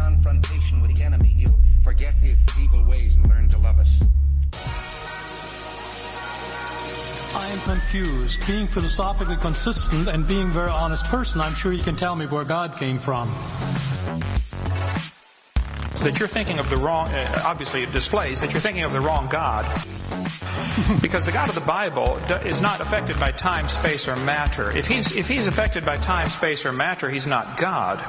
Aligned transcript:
confrontation 0.00 0.80
with 0.80 0.96
the 0.96 1.04
enemy, 1.04 1.28
he'll 1.28 1.58
forget 1.84 2.14
his 2.14 2.38
evil 2.58 2.82
ways 2.84 3.14
and 3.14 3.28
learn 3.28 3.48
to 3.50 3.58
love 3.58 3.78
us. 3.78 3.88
I 7.34 7.46
am 7.48 7.60
confused. 7.60 8.46
Being 8.46 8.66
philosophically 8.66 9.36
consistent 9.36 10.08
and 10.08 10.26
being 10.26 10.48
a 10.48 10.52
very 10.52 10.70
honest 10.70 11.04
person, 11.04 11.40
I'm 11.42 11.52
sure 11.52 11.72
you 11.72 11.82
can 11.82 11.96
tell 11.96 12.16
me 12.16 12.26
where 12.26 12.44
God 12.44 12.76
came 12.76 12.98
from. 12.98 13.28
That 16.02 16.18
you're 16.18 16.28
thinking 16.28 16.58
of 16.58 16.70
the 16.70 16.78
wrong, 16.78 17.08
uh, 17.08 17.42
obviously 17.44 17.82
it 17.82 17.92
displays 17.92 18.40
that 18.40 18.54
you're 18.54 18.62
thinking 18.62 18.84
of 18.84 18.92
the 18.92 19.02
wrong 19.02 19.28
God. 19.28 19.66
because 21.02 21.26
the 21.26 21.32
God 21.32 21.50
of 21.50 21.54
the 21.54 21.60
Bible 21.60 22.16
is 22.44 22.62
not 22.62 22.80
affected 22.80 23.20
by 23.20 23.32
time, 23.32 23.68
space, 23.68 24.08
or 24.08 24.16
matter. 24.16 24.70
If 24.70 24.86
he's, 24.86 25.14
if 25.14 25.28
he's 25.28 25.46
affected 25.46 25.84
by 25.84 25.96
time, 25.96 26.30
space, 26.30 26.64
or 26.64 26.72
matter, 26.72 27.10
he's 27.10 27.26
not 27.26 27.58
God. 27.58 28.02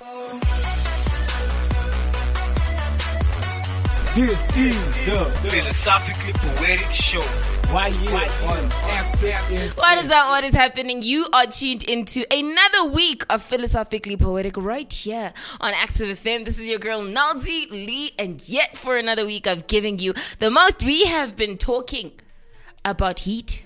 This 4.13 4.45
is 4.57 4.83
the 5.05 5.23
Philosophically 5.41 6.33
Poetic 6.33 6.91
Show. 6.91 7.21
Right 7.71 7.93
here 7.93 8.11
on 8.43 8.69
What 9.77 10.03
is 10.03 10.11
up? 10.11 10.27
What 10.27 10.43
is 10.43 10.53
happening? 10.53 11.01
You 11.01 11.29
are 11.31 11.45
tuned 11.45 11.85
into 11.85 12.25
another 12.29 12.91
week 12.91 13.23
of 13.29 13.41
Philosophically 13.41 14.17
Poetic 14.17 14.57
right 14.57 14.91
here 14.91 15.31
on 15.61 15.73
Active 15.73 16.09
FM. 16.17 16.43
This 16.43 16.59
is 16.59 16.67
your 16.67 16.79
girl 16.79 17.03
Nalzi 17.03 17.71
Lee, 17.71 18.11
and 18.19 18.45
yet 18.49 18.75
for 18.75 18.97
another 18.97 19.25
week 19.25 19.47
of 19.47 19.67
giving 19.67 19.97
you 19.97 20.13
the 20.39 20.51
most. 20.51 20.83
We 20.83 21.05
have 21.05 21.37
been 21.37 21.57
talking 21.57 22.11
about 22.83 23.19
heat. 23.19 23.63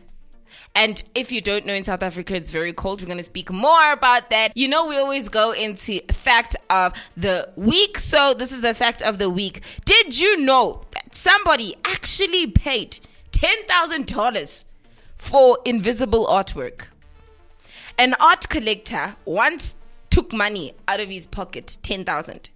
And 0.75 1.02
if 1.15 1.31
you 1.31 1.39
don't 1.39 1.65
know, 1.65 1.73
in 1.73 1.85
South 1.85 2.03
Africa, 2.03 2.35
it's 2.35 2.52
very 2.52 2.73
cold. 2.73 3.02
We're 3.02 3.07
going 3.07 3.17
to 3.17 3.23
speak 3.23 3.49
more 3.49 3.93
about 3.93 4.29
that. 4.29 4.52
You 4.55 4.67
know, 4.67 4.85
we 4.85 4.97
always 4.97 5.29
go 5.29 5.53
into 5.53 6.02
fact 6.11 6.57
of 6.70 6.93
the 7.16 7.49
week. 7.55 7.97
So 7.97 8.33
this 8.33 8.52
is 8.52 8.59
the 8.59 8.73
fact 8.73 9.02
of 9.02 9.17
the 9.17 9.30
week. 9.30 9.61
Did 9.85 10.19
you 10.19 10.41
know 10.41 10.81
that 10.91 11.16
somebody 11.16 11.75
actually 11.85 12.47
paid 12.47 13.00
$10,000 13.31 14.66
for 15.16 15.58
invisible 15.63 16.27
artwork? 16.27 16.88
An 17.97 18.13
art 18.19 18.50
collector 18.50 19.16
once 19.23 19.78
took 20.09 20.33
money 20.33 20.73
out 20.89 21.00
of 21.00 21.07
his 21.07 21.25
pocket, 21.25 21.78
10,000, 21.83 22.50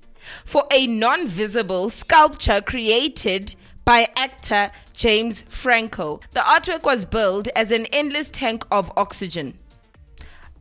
for 0.44 0.66
a 0.74 0.88
non-visible 0.88 1.90
sculpture 1.90 2.60
created 2.60 3.56
by 3.90 4.08
actor 4.18 4.70
James 4.94 5.42
Franco. 5.50 6.20
The 6.34 6.42
artwork 6.42 6.84
was 6.84 7.06
billed 7.06 7.48
as 7.56 7.72
an 7.72 7.88
endless 7.88 8.30
tank 8.30 8.64
of 8.70 8.92
oxygen. 8.96 9.58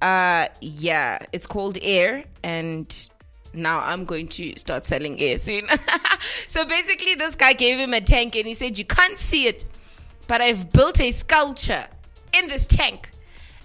Uh 0.00 0.46
yeah, 0.62 1.18
it's 1.30 1.46
called 1.46 1.76
Air 1.82 2.24
and 2.42 2.88
now 3.52 3.80
I'm 3.80 4.06
going 4.06 4.28
to 4.28 4.56
start 4.56 4.86
selling 4.86 5.20
air 5.20 5.36
soon. 5.36 5.68
so 6.46 6.64
basically 6.64 7.16
this 7.16 7.34
guy 7.34 7.52
gave 7.52 7.78
him 7.78 7.92
a 7.92 8.00
tank 8.00 8.34
and 8.34 8.46
he 8.46 8.54
said 8.54 8.78
you 8.78 8.86
can't 8.86 9.18
see 9.18 9.46
it, 9.46 9.66
but 10.26 10.40
I've 10.40 10.72
built 10.72 10.98
a 10.98 11.10
sculpture 11.10 11.86
in 12.32 12.48
this 12.48 12.66
tank 12.66 13.10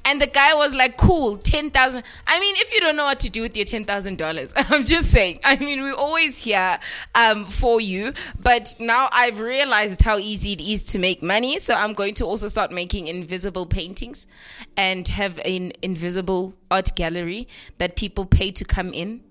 and 0.06 0.20
the 0.20 0.28
guy 0.28 0.54
was 0.54 0.76
like, 0.76 0.98
cool, 0.98 1.38
10,000. 1.38 2.04
I 2.28 2.40
mean, 2.40 2.56
if 2.58 2.74
you 2.74 2.82
don't 2.82 2.96
know 2.96 3.06
what 3.06 3.20
to 3.22 3.30
do 3.30 3.42
with 3.42 3.56
your 3.56 3.66
$10,000, 3.66 4.54
I'm 4.70 4.84
just 4.84 5.12
saying. 5.12 5.40
I 5.44 5.56
mean, 5.58 5.82
we're 5.82 5.96
always 5.96 6.44
here 6.44 6.78
um, 7.16 7.46
for 7.46 7.80
you. 7.80 8.14
But 8.40 8.76
now 8.80 9.10
I've 9.12 9.40
realized 9.40 10.02
how 10.02 10.18
easy 10.18 10.54
it 10.54 10.62
is 10.62 10.84
to 10.84 11.00
make 11.00 11.24
money. 11.24 11.58
So 11.58 11.74
I'm 11.74 11.94
going 11.94 12.16
to 12.16 12.26
also 12.26 12.48
start 12.48 12.72
making 12.72 13.08
invisible 13.08 13.66
paintings 13.66 14.28
and 14.76 15.08
have 15.08 15.40
an 15.40 15.72
invisible 15.82 16.54
art 16.70 16.96
gallery 16.96 17.48
that 17.78 17.96
people 17.96 18.26
pay 18.26 18.52
to 18.52 18.66
come 18.66 18.94
in 18.94 19.22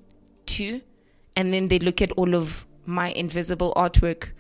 to. 0.46 0.80
And 1.36 1.52
then 1.52 1.68
they 1.68 1.78
look 1.78 2.00
at 2.00 2.12
all 2.12 2.34
of 2.34 2.66
my 2.86 3.10
invisible 3.12 3.72
artwork 3.76 4.30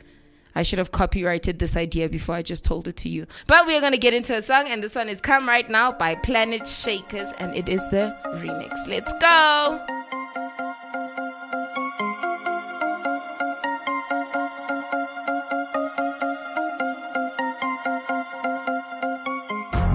I 0.54 0.62
should 0.62 0.78
have 0.78 0.92
copyrighted 0.92 1.58
this 1.58 1.76
idea 1.76 2.08
before 2.08 2.34
I 2.34 2.42
just 2.42 2.64
told 2.64 2.88
it 2.88 2.96
to 2.98 3.08
you. 3.08 3.26
But 3.46 3.66
we 3.66 3.76
are 3.76 3.80
going 3.80 3.92
to 3.92 3.98
get 3.98 4.14
into 4.14 4.34
a 4.36 4.42
song, 4.42 4.68
and 4.68 4.82
this 4.82 4.94
one 4.94 5.08
is 5.08 5.20
Come 5.20 5.48
Right 5.48 5.68
Now 5.68 5.92
by 5.92 6.14
Planetshakers, 6.14 7.32
and 7.38 7.54
it 7.56 7.68
is 7.68 7.86
the 7.88 8.16
remix. 8.36 8.86
Let's 8.86 9.12
go. 9.14 9.80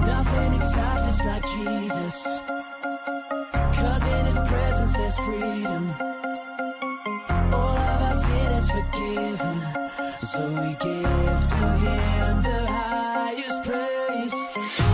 Nothing 0.00 0.54
excites 0.54 1.04
us 1.06 1.24
like 1.24 1.44
Jesus. 1.44 2.40
Cause 3.52 4.06
in 4.08 4.26
his 4.26 4.38
presence 4.48 4.92
there's 4.94 5.18
freedom. 5.20 5.90
All 7.52 7.78
of 7.78 8.02
our 8.02 8.14
sin 8.14 8.52
is 8.52 8.70
forgiven. 8.70 9.87
So 10.30 10.46
we 10.46 10.68
give 10.74 10.78
to 10.78 11.66
him 11.84 12.42
the 12.42 12.66
highest 12.68 13.62
praise. 13.62 14.87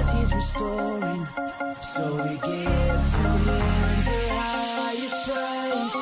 Happiness 0.00 0.12
he's 0.12 0.34
restoring, 0.34 1.26
so 1.80 2.16
we 2.16 2.30
give 2.30 2.40
to 2.40 3.28
him 3.46 4.02
the 4.06 4.20
highest 4.32 5.18
praise. 5.26 5.94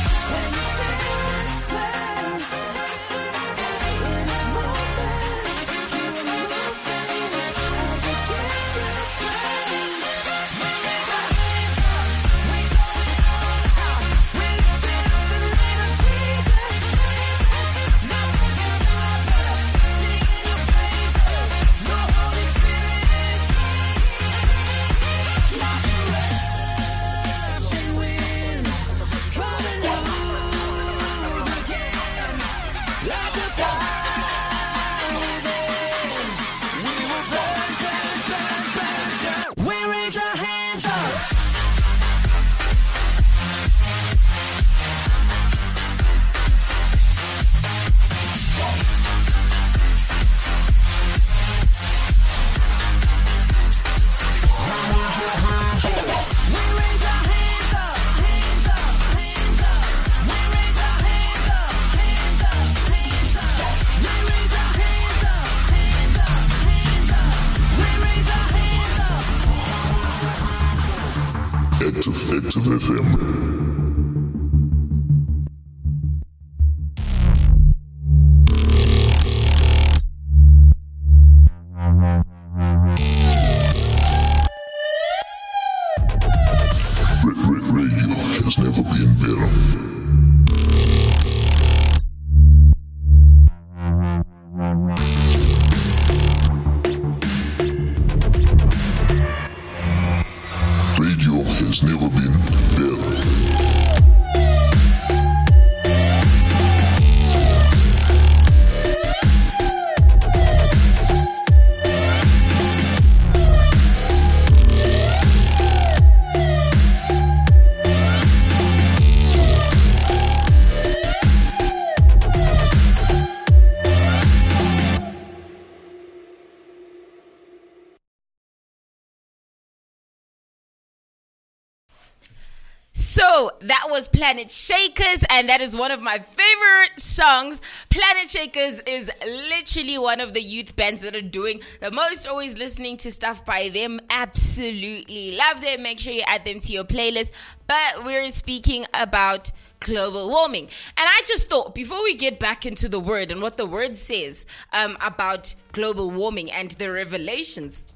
So 133.32 133.52
that 133.60 133.86
was 133.88 134.08
Planetshakers, 134.08 135.24
and 135.30 135.48
that 135.48 135.60
is 135.60 135.76
one 135.76 135.92
of 135.92 136.02
my 136.02 136.18
favorite 136.18 136.98
songs. 136.98 137.62
Planetshakers 137.88 138.80
is 138.88 139.08
literally 139.24 139.98
one 139.98 140.20
of 140.20 140.34
the 140.34 140.40
youth 140.40 140.74
bands 140.74 141.00
that 141.02 141.14
are 141.14 141.22
doing 141.22 141.60
the 141.78 141.92
most, 141.92 142.26
always 142.26 142.58
listening 142.58 142.96
to 142.96 143.12
stuff 143.12 143.44
by 143.44 143.68
them. 143.68 144.00
Absolutely 144.10 145.36
love 145.36 145.60
them. 145.60 145.84
Make 145.84 146.00
sure 146.00 146.12
you 146.12 146.24
add 146.26 146.44
them 146.44 146.58
to 146.58 146.72
your 146.72 146.82
playlist. 146.82 147.30
But 147.68 148.04
we're 148.04 148.30
speaking 148.30 148.84
about 148.94 149.52
global 149.78 150.28
warming. 150.28 150.64
And 150.64 151.08
I 151.08 151.22
just 151.24 151.48
thought 151.48 151.72
before 151.72 152.02
we 152.02 152.16
get 152.16 152.40
back 152.40 152.66
into 152.66 152.88
the 152.88 152.98
word 152.98 153.30
and 153.30 153.40
what 153.40 153.56
the 153.56 153.66
word 153.66 153.96
says 153.96 154.44
um, 154.72 154.96
about 155.00 155.54
global 155.70 156.10
warming 156.10 156.50
and 156.50 156.72
the 156.72 156.90
revelations 156.90 157.86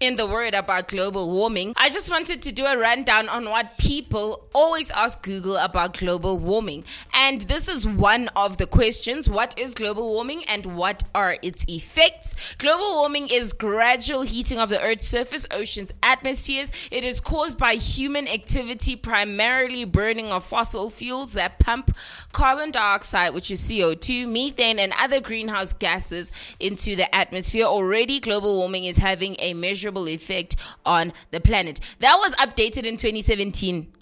in 0.00 0.16
the 0.16 0.26
word 0.26 0.54
about 0.54 0.88
global 0.88 1.30
warming, 1.30 1.74
I 1.76 1.88
just 1.88 2.10
wanted 2.10 2.42
to 2.42 2.52
do 2.52 2.66
a 2.66 2.76
rundown 2.76 3.28
on 3.28 3.48
what 3.48 3.78
people 3.78 4.48
always 4.52 4.90
ask 4.90 5.22
Google 5.22 5.56
about 5.56 5.96
global 5.96 6.38
warming. 6.38 6.84
And 7.14 7.42
this 7.42 7.68
is 7.68 7.86
one 7.86 8.28
of 8.34 8.56
the 8.56 8.66
questions 8.66 9.28
What 9.28 9.58
is 9.58 9.74
global 9.74 10.12
warming 10.12 10.44
and 10.48 10.66
what 10.76 11.04
are 11.14 11.36
its 11.42 11.64
effects? 11.68 12.34
Global 12.58 12.96
warming 12.96 13.28
is 13.30 13.52
gradual 13.52 14.22
heating 14.22 14.58
of 14.58 14.70
the 14.70 14.82
Earth's 14.82 15.06
surface, 15.06 15.46
oceans, 15.50 15.92
atmospheres. 16.02 16.72
It 16.90 17.04
is 17.04 17.20
caused 17.20 17.56
by 17.56 17.74
human 17.74 18.26
activity, 18.26 18.96
primarily 18.96 19.84
burning 19.84 20.32
of 20.32 20.44
fossil 20.44 20.90
fuels 20.90 21.34
that 21.34 21.58
pump 21.58 21.94
carbon 22.32 22.72
dioxide, 22.72 23.34
which 23.34 23.50
is 23.50 23.60
CO2, 23.62 24.26
methane, 24.26 24.78
and 24.78 24.92
other 24.98 25.20
greenhouse 25.20 25.72
gases 25.72 26.32
into 26.58 26.96
the 26.96 27.14
atmosphere. 27.14 27.66
Already, 27.66 28.18
global 28.18 28.56
warming 28.56 28.84
is 28.84 28.98
having 28.98 29.36
a 29.38 29.54
measurable 29.54 29.91
effect 30.08 30.56
on 30.84 31.12
the 31.30 31.40
planet. 31.40 31.80
That 32.00 32.16
was 32.18 32.34
updated 32.36 32.84
in 32.84 32.96
2017. 32.96 33.92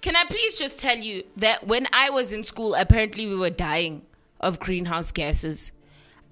Can 0.00 0.16
I 0.16 0.24
please 0.24 0.58
just 0.58 0.80
tell 0.80 0.98
you 0.98 1.22
that 1.36 1.66
when 1.66 1.86
I 1.92 2.10
was 2.10 2.32
in 2.32 2.42
school, 2.42 2.74
apparently 2.74 3.26
we 3.26 3.36
were 3.36 3.50
dying 3.50 4.02
of 4.40 4.58
greenhouse 4.58 5.12
gases. 5.12 5.70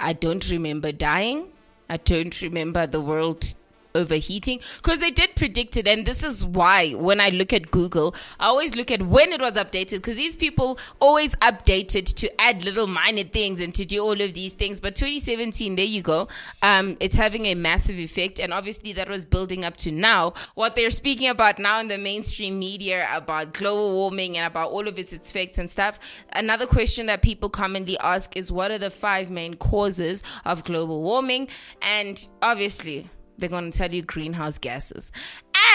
I 0.00 0.12
don't 0.12 0.50
remember 0.50 0.90
dying. 0.90 1.52
I 1.88 1.96
don't 1.96 2.40
remember 2.42 2.86
the 2.86 3.00
world 3.00 3.54
overheating? 3.94 4.60
Because 4.76 4.98
they 4.98 5.10
did 5.10 5.34
predict 5.36 5.76
it 5.76 5.86
and 5.86 6.06
this 6.06 6.24
is 6.24 6.44
why 6.44 6.92
when 6.92 7.20
i 7.20 7.28
look 7.30 7.52
at 7.52 7.70
google 7.70 8.14
i 8.38 8.46
always 8.46 8.74
look 8.74 8.90
at 8.90 9.02
when 9.02 9.32
it 9.32 9.40
was 9.40 9.54
updated 9.54 9.92
because 9.92 10.16
these 10.16 10.36
people 10.36 10.78
always 11.00 11.34
update 11.36 11.94
it 11.94 12.06
to 12.06 12.40
add 12.40 12.64
little 12.64 12.86
minor 12.86 13.22
things 13.22 13.60
and 13.60 13.74
to 13.74 13.84
do 13.84 14.00
all 14.00 14.20
of 14.20 14.34
these 14.34 14.52
things. 14.52 14.80
But 14.80 14.94
2017 14.94 15.76
there 15.76 15.84
you 15.84 16.02
go. 16.02 16.28
Um, 16.62 16.96
it's 17.00 17.16
having 17.16 17.46
a 17.46 17.54
massive 17.54 17.98
effect 17.98 18.40
and 18.40 18.52
obviously 18.52 18.92
that 18.94 19.08
was 19.08 19.24
building 19.24 19.64
up 19.64 19.76
to 19.78 19.92
now. 19.92 20.34
What 20.54 20.74
they're 20.74 20.90
speaking 20.90 21.28
about 21.28 21.58
now 21.58 21.80
in 21.80 21.88
the 21.88 21.98
mainstream 21.98 22.58
media 22.58 23.08
about 23.12 23.54
global 23.54 23.92
warming 23.92 24.36
and 24.36 24.46
about 24.46 24.70
all 24.70 24.86
of 24.88 24.98
its 24.98 25.12
effects 25.12 25.58
and 25.58 25.70
stuff 25.70 25.98
another 26.32 26.66
question 26.66 27.06
that 27.06 27.22
people 27.22 27.48
commonly 27.48 27.98
ask 27.98 28.36
is 28.36 28.50
what 28.52 28.70
are 28.70 28.78
the 28.78 28.90
five 28.90 29.30
main 29.30 29.54
causes 29.54 30.22
of 30.44 30.64
global 30.64 31.02
warming? 31.02 31.48
And 31.82 32.28
obviously 32.42 33.08
they're 33.40 33.48
going 33.48 33.70
to 33.70 33.76
tell 33.76 33.92
you 33.92 34.02
greenhouse 34.02 34.58
gases. 34.58 35.10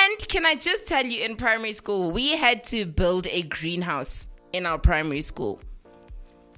And 0.05 0.27
can 0.27 0.45
I 0.45 0.55
just 0.55 0.87
tell 0.87 1.05
you, 1.05 1.23
in 1.23 1.35
primary 1.35 1.73
school, 1.73 2.11
we 2.11 2.37
had 2.37 2.63
to 2.65 2.85
build 2.85 3.27
a 3.27 3.41
greenhouse 3.43 4.27
in 4.53 4.65
our 4.65 4.77
primary 4.77 5.21
school. 5.21 5.61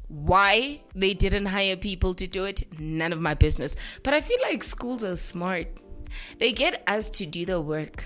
Why 0.09 0.81
they 0.95 1.13
didn't 1.13 1.47
hire 1.47 1.75
people 1.75 2.13
to 2.15 2.27
do 2.27 2.45
it, 2.45 2.79
none 2.79 3.11
of 3.11 3.21
my 3.21 3.33
business. 3.33 3.75
But 4.03 4.13
I 4.13 4.21
feel 4.21 4.37
like 4.43 4.63
schools 4.63 5.03
are 5.03 5.15
smart. 5.15 5.67
They 6.39 6.53
get 6.53 6.83
us 6.87 7.09
to 7.11 7.25
do 7.25 7.45
the 7.45 7.59
work. 7.59 8.03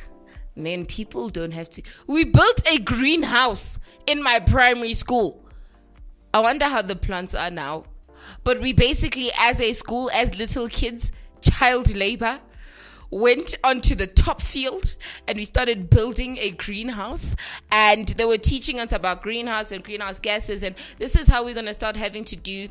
And 0.56 0.66
then 0.66 0.86
people 0.86 1.30
don't 1.30 1.52
have 1.52 1.70
to. 1.70 1.82
We 2.08 2.24
built 2.26 2.68
a 2.68 2.78
greenhouse 2.80 3.80
in 4.08 4.22
my 4.22 4.40
primary 4.40 4.94
school. 4.94 5.46
I 6.34 6.40
wonder 6.40 6.66
how 6.66 6.82
the 6.82 6.96
plants 6.96 7.36
are 7.36 7.52
now. 7.52 7.86
But 8.44 8.60
we 8.60 8.74
basically, 8.74 9.32
as 9.38 9.62
a 9.62 9.74
school, 9.74 10.10
as 10.14 10.38
little 10.38 10.68
kids, 10.68 11.12
child 11.42 11.96
labor, 11.96 12.40
went 13.12 13.56
onto 13.64 13.94
the 13.94 14.08
top 14.08 14.42
field 14.42 14.96
and 15.28 15.38
we 15.38 15.46
started 15.46 15.90
building 15.90 16.38
a 16.40 16.52
greenhouse. 16.52 17.36
And 17.72 18.08
they 18.08 18.26
were 18.26 18.38
teaching 18.38 18.80
us 18.80 18.92
about 18.92 19.22
greenhouse 19.22 19.72
and 19.72 19.84
greenhouse 19.84 20.20
gases. 20.20 20.64
And 20.64 20.76
this 20.98 21.16
is 21.16 21.28
how 21.28 21.44
we're 21.44 21.54
going 21.54 21.66
to 21.68 21.74
start 21.74 21.96
having 21.96 22.24
to 22.26 22.36
do 22.36 22.70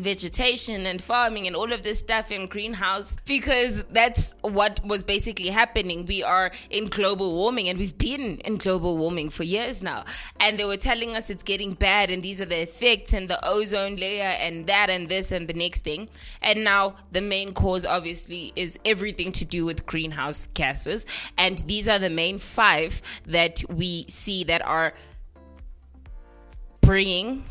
vegetation 0.00 0.86
and 0.86 1.02
farming 1.02 1.46
and 1.46 1.56
all 1.56 1.72
of 1.72 1.82
this 1.82 1.98
stuff 1.98 2.30
in 2.30 2.46
greenhouse 2.46 3.16
because 3.26 3.84
that's 3.90 4.34
what 4.42 4.80
was 4.84 5.04
basically 5.04 5.48
happening. 5.48 6.06
We 6.06 6.22
are 6.22 6.50
in 6.70 6.86
global 6.86 7.34
warming 7.34 7.68
and 7.68 7.78
we've 7.78 7.96
been 7.96 8.38
in 8.38 8.56
global 8.56 8.96
warming 8.98 9.30
for 9.30 9.44
years 9.44 9.82
now. 9.82 10.04
And 10.38 10.58
they 10.58 10.64
were 10.64 10.76
telling 10.76 11.16
us 11.16 11.30
it's 11.30 11.42
getting 11.42 11.74
bad 11.74 12.10
and 12.10 12.22
these 12.22 12.40
are 12.40 12.46
the 12.46 12.62
effects 12.62 13.12
and 13.12 13.28
the 13.28 13.38
ozone 13.46 13.96
layer 13.96 14.24
and 14.24 14.66
that 14.66 14.90
and 14.90 15.08
this 15.08 15.32
and 15.32 15.48
the 15.48 15.54
next 15.54 15.84
thing. 15.84 16.08
And 16.42 16.64
now 16.64 16.96
the 17.12 17.20
main 17.20 17.52
cause 17.52 17.86
obviously 17.86 18.52
is 18.56 18.78
everything 18.84 19.32
to 19.32 19.44
do 19.44 19.64
with 19.64 19.86
greenhouse 19.86 20.48
gases. 20.54 21.06
And 21.38 21.58
these 21.60 21.88
are 21.88 21.98
the 21.98 22.10
main 22.10 22.38
five 22.38 23.02
that 23.26 23.62
we 23.68 24.06
see 24.08 24.44
that 24.44 24.62
are 24.64 24.94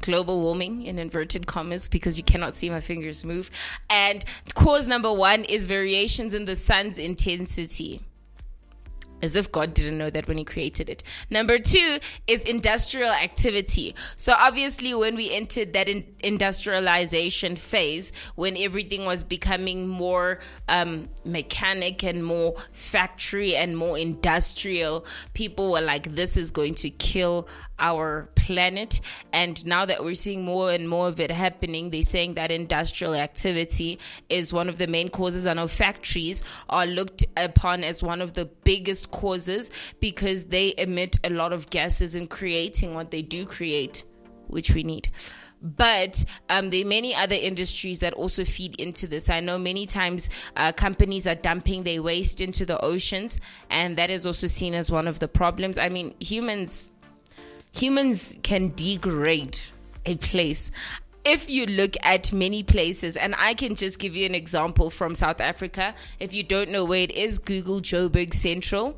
global 0.01 0.41
warming 0.41 0.85
in 0.85 0.99
inverted 0.99 1.47
commas 1.47 1.87
because 1.87 2.17
you 2.17 2.23
cannot 2.23 2.53
see 2.55 2.69
my 2.69 2.81
fingers 2.81 3.23
move. 3.23 3.49
And 3.89 4.25
cause 4.53 4.87
number 4.87 5.11
one 5.13 5.43
is 5.45 5.65
variations 5.65 6.35
in 6.35 6.45
the 6.45 6.55
sun's 6.55 6.99
intensity. 6.99 8.01
As 9.21 9.35
if 9.35 9.51
God 9.51 9.73
didn't 9.73 9.97
know 9.97 10.09
that 10.09 10.27
when 10.27 10.37
He 10.37 10.43
created 10.43 10.89
it. 10.89 11.03
Number 11.29 11.59
two 11.59 11.99
is 12.27 12.43
industrial 12.43 13.11
activity. 13.11 13.95
So, 14.15 14.33
obviously, 14.37 14.93
when 14.93 15.15
we 15.15 15.31
entered 15.31 15.73
that 15.73 15.89
in- 15.89 16.05
industrialization 16.23 17.55
phase, 17.55 18.11
when 18.35 18.55
everything 18.57 19.05
was 19.05 19.23
becoming 19.23 19.87
more 19.87 20.39
um, 20.67 21.09
mechanic 21.25 22.03
and 22.03 22.23
more 22.23 22.55
factory 22.71 23.55
and 23.55 23.77
more 23.77 23.97
industrial, 23.97 25.05
people 25.33 25.71
were 25.71 25.81
like, 25.81 26.15
this 26.15 26.37
is 26.37 26.51
going 26.51 26.75
to 26.75 26.89
kill 26.89 27.47
our 27.79 28.29
planet. 28.35 29.01
And 29.31 29.65
now 29.65 29.85
that 29.85 30.03
we're 30.03 30.13
seeing 30.13 30.43
more 30.43 30.71
and 30.71 30.87
more 30.87 31.07
of 31.07 31.19
it 31.19 31.31
happening, 31.31 31.89
they're 31.89 32.01
saying 32.03 32.33
that 32.35 32.51
industrial 32.51 33.15
activity 33.15 33.99
is 34.29 34.51
one 34.51 34.69
of 34.69 34.77
the 34.77 34.87
main 34.87 35.09
causes. 35.09 35.47
I 35.47 35.53
know 35.53 35.67
factories 35.67 36.43
are 36.69 36.85
looked 36.85 37.25
upon 37.37 37.83
as 37.83 38.03
one 38.03 38.21
of 38.21 38.33
the 38.33 38.45
biggest 38.45 39.08
causes 39.11 39.71
because 39.99 40.45
they 40.45 40.73
emit 40.77 41.19
a 41.23 41.29
lot 41.29 41.53
of 41.53 41.69
gases 41.69 42.15
in 42.15 42.27
creating 42.27 42.93
what 42.93 43.11
they 43.11 43.21
do 43.21 43.45
create, 43.45 44.03
which 44.47 44.73
we 44.73 44.83
need. 44.83 45.09
But 45.61 46.23
um, 46.47 46.69
there 46.69 46.85
are 46.85 46.87
many 46.87 47.13
other 47.13 47.35
industries 47.35 47.99
that 47.99 48.13
also 48.13 48.45
feed 48.45 48.79
into 48.79 49.07
this. 49.07 49.29
I 49.29 49.41
know 49.41 49.57
many 49.57 49.85
times 49.85 50.29
uh, 50.55 50.71
companies 50.71 51.27
are 51.27 51.35
dumping 51.35 51.83
their 51.83 52.01
waste 52.01 52.39
into 52.39 52.65
the 52.65 52.79
oceans, 52.79 53.41
and 53.69 53.97
that 53.97 54.09
is 54.09 54.25
also 54.25 54.47
seen 54.47 54.73
as 54.73 54.89
one 54.89 55.07
of 55.07 55.19
the 55.19 55.27
problems. 55.27 55.77
I 55.77 55.89
mean, 55.89 56.15
humans 56.19 56.91
humans 57.71 58.37
can 58.41 58.73
degrade 58.75 59.59
a 60.05 60.15
place 60.17 60.71
if 61.25 61.49
you 61.49 61.65
look 61.65 61.95
at 62.03 62.31
many 62.33 62.63
places, 62.63 63.17
and 63.17 63.35
I 63.37 63.53
can 63.53 63.75
just 63.75 63.99
give 63.99 64.15
you 64.15 64.25
an 64.25 64.35
example 64.35 64.89
from 64.89 65.15
South 65.15 65.41
Africa. 65.41 65.93
If 66.19 66.33
you 66.33 66.43
don't 66.43 66.69
know 66.69 66.85
where 66.85 67.01
it 67.01 67.11
is, 67.11 67.39
Google 67.39 67.81
Joburg 67.81 68.33
Central. 68.33 68.97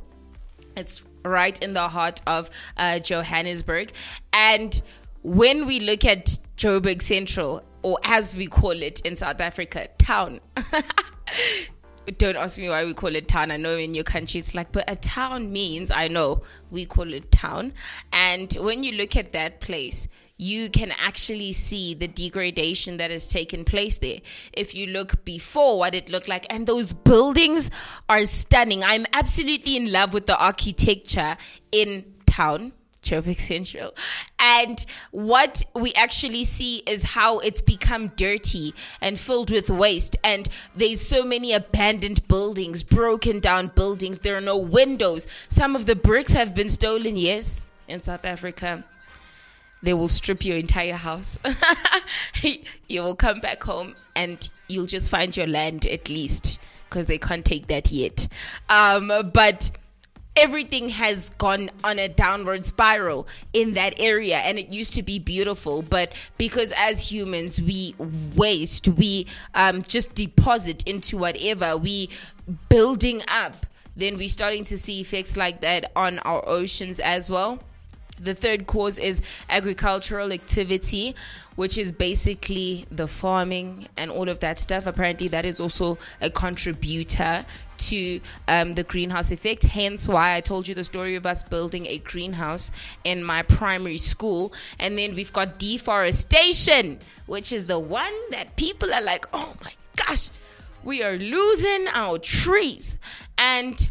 It's 0.78 1.04
right 1.24 1.62
in 1.62 1.74
the 1.74 1.88
heart 1.88 2.22
of 2.28 2.50
uh, 2.78 3.00
Johannesburg. 3.00 3.92
And 4.34 4.80
when 5.24 5.68
we 5.68 5.80
look 5.80 6.06
at 6.06 6.38
Joburg 6.58 7.02
Central, 7.02 7.64
or 7.82 8.00
as 8.04 8.36
we 8.36 8.48
call 8.48 8.72
it 8.72 9.00
in 9.02 9.16
South 9.16 9.42
Africa, 9.42 9.88
town. 9.98 10.40
Don't 12.18 12.36
ask 12.36 12.58
me 12.58 12.68
why 12.68 12.84
we 12.84 12.94
call 12.94 13.16
it 13.16 13.28
town. 13.28 13.52
I 13.52 13.58
know 13.58 13.78
in 13.78 13.94
your 13.94 14.04
country 14.04 14.40
it's 14.40 14.56
like, 14.56 14.72
but 14.72 14.84
a 14.88 14.96
town 14.96 15.52
means, 15.52 15.92
I 15.92 16.08
know 16.08 16.42
we 16.72 16.86
call 16.86 17.14
it 17.14 17.32
town. 17.32 17.74
And 18.12 18.52
when 18.60 18.84
you 18.84 18.94
look 18.94 19.16
at 19.16 19.32
that 19.34 19.60
place, 19.60 20.08
you 20.42 20.72
can 20.72 20.92
actually 20.94 21.54
see 21.54 21.94
the 21.94 22.08
degradation 22.08 22.98
that 22.98 23.12
has 23.12 23.28
taken 23.28 23.64
place 23.64 24.00
there. 24.00 24.18
If 24.54 24.74
you 24.74 24.88
look 24.88 25.24
before 25.24 25.78
what 25.78 25.94
it 25.94 26.10
looked 26.10 26.28
like, 26.28 26.48
and 26.50 26.66
those 26.66 26.94
buildings 26.94 27.70
are 28.10 28.26
stunning. 28.26 28.84
I'm 28.84 29.06
absolutely 29.14 29.78
in 29.78 29.92
love 29.92 30.16
with 30.16 30.26
the 30.26 30.36
architecture 30.36 31.38
in 31.72 32.06
town. 32.26 32.74
Joburg 33.04 33.40
Central. 33.40 33.96
And 34.40 34.86
what 35.10 35.66
we 35.74 35.92
actually 35.94 36.44
see 36.44 36.84
is 36.86 37.04
how 37.04 37.40
it's 37.40 37.62
become 37.62 38.10
dirty 38.10 38.76
and 39.00 39.20
filled 39.20 39.50
with 39.50 39.72
waste. 39.72 40.18
And 40.24 40.48
there's 40.76 41.02
so 41.02 41.24
many 41.24 41.54
abandoned 41.54 42.28
buildings, 42.28 42.84
broken 42.84 43.40
down 43.40 43.72
buildings. 43.74 44.20
There 44.20 44.38
are 44.38 44.42
no 44.42 44.58
windows. 44.58 45.28
Some 45.50 45.76
of 45.76 45.88
the 45.88 45.96
bricks 45.96 46.34
have 46.34 46.54
been 46.54 46.70
stolen, 46.70 47.18
yes, 47.18 47.66
in 47.88 48.02
South 48.02 48.24
Africa 48.24 48.84
they 49.84 49.94
will 49.94 50.08
strip 50.08 50.46
your 50.46 50.58
entire 50.58 50.94
house. 50.94 51.40
you 52.88 53.02
will 53.02 53.16
come 53.16 53.40
back 53.40 53.64
home 53.64 53.96
and 54.16 54.50
you'll 54.68 54.86
just 54.86 55.10
find 55.10 55.36
your 55.36 55.48
land 55.48 55.86
at 55.88 56.10
least 56.10 56.60
because 56.90 57.08
they 57.08 57.18
can't 57.18 57.46
take 57.46 57.68
that 57.68 57.92
yet. 57.92 58.28
Um, 58.70 59.12
but 59.34 59.72
everything 60.36 60.90
has 60.90 61.30
gone 61.32 61.70
on 61.84 62.00
a 62.00 62.08
downward 62.08 62.66
spiral 62.66 63.28
in 63.54 63.74
that 63.74 63.94
area 63.98 64.38
and 64.38 64.58
it 64.58 64.70
used 64.70 64.94
to 64.94 65.04
be 65.04 65.20
beautiful 65.20 65.82
but 65.82 66.14
because 66.38 66.72
as 66.78 67.12
humans 67.12 67.62
we 67.62 67.94
waste 68.36 68.88
we 68.88 69.28
um, 69.56 69.82
just 69.84 70.14
deposit 70.14 70.88
into 70.88 71.18
whatever 71.18 71.76
we 71.76 72.10
building 72.70 73.22
up 73.28 73.66
then 73.98 74.18
we're 74.18 74.30
starting 74.30 74.64
to 74.64 74.78
see 74.78 75.02
effects 75.02 75.36
like 75.36 75.60
that 75.60 75.92
on 75.98 76.18
our 76.20 76.48
oceans 76.48 77.02
as 77.02 77.30
well 77.30 77.60
the 78.22 78.36
third 78.36 78.68
cause 78.68 79.00
is 79.00 79.22
agricultural 79.50 80.32
activity, 80.32 81.16
which 81.56 81.78
is 81.78 81.92
basically 81.92 82.86
the 82.92 83.08
farming 83.08 83.88
and 83.98 84.12
all 84.12 84.30
of 84.30 84.40
that 84.40 84.60
stuff. 84.60 84.88
Apparently, 84.88 85.28
that 85.28 85.46
is 85.46 85.60
also 85.60 85.98
a 86.22 86.30
contributor 86.30 87.46
to 87.78 88.22
um, 88.48 88.74
the 88.74 88.84
greenhouse 88.84 89.32
effect. 89.32 89.66
Hence, 89.66 90.08
why 90.08 90.36
I 90.36 90.42
told 90.42 90.68
you 90.68 90.76
the 90.76 90.84
story 90.84 91.16
of 91.16 91.26
us 91.26 91.44
building 91.44 91.88
a 91.88 91.98
greenhouse 92.00 92.72
in 93.04 93.24
my 93.24 93.42
primary 93.42 93.98
school. 93.98 94.54
And 94.80 94.98
then 94.98 95.16
we've 95.16 95.34
got 95.34 95.58
deforestation, 95.58 97.00
which 97.26 97.52
is 97.52 97.68
the 97.68 97.80
one 97.80 98.14
that 98.30 98.56
people 98.56 98.94
are 98.94 99.02
like, 99.02 99.26
oh 99.34 99.56
my 99.64 99.74
gosh, 99.96 100.30
we 100.84 101.04
are 101.04 101.18
losing 101.18 101.88
our 101.90 102.20
trees. 102.20 102.98
And 103.38 103.90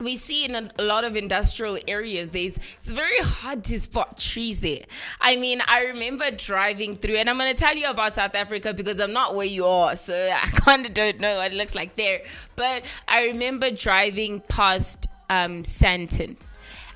we 0.00 0.16
see 0.16 0.44
in 0.44 0.54
a, 0.54 0.82
lot 0.82 1.04
of 1.04 1.16
industrial 1.16 1.78
areas 1.88 2.30
there's 2.30 2.58
it's 2.78 2.90
very 2.90 3.18
hard 3.18 3.64
to 3.64 3.78
spot 3.80 4.18
trees 4.18 4.60
there. 4.60 4.84
I 5.20 5.36
mean 5.36 5.60
i 5.66 5.84
remember 5.84 6.30
driving 6.30 6.94
through 6.94 7.16
and 7.16 7.28
i'm 7.28 7.36
going 7.36 7.54
to 7.54 7.58
tell 7.58 7.76
you 7.76 7.88
about 7.88 8.14
south 8.14 8.34
africa 8.34 8.72
because 8.72 9.00
i'm 9.00 9.12
not 9.12 9.34
where 9.34 9.46
you 9.46 9.66
are 9.66 9.96
so 9.96 10.14
i 10.42 10.46
kind 10.46 10.86
of 10.86 10.94
don't 10.94 11.20
know 11.20 11.36
what 11.36 11.52
it 11.52 11.56
looks 11.56 11.74
like 11.74 11.96
there. 11.96 12.22
But 12.56 12.84
i 13.06 13.24
remember 13.26 13.70
driving 13.70 14.40
past 14.40 15.08
um, 15.30 15.62
Sandton. 15.62 16.36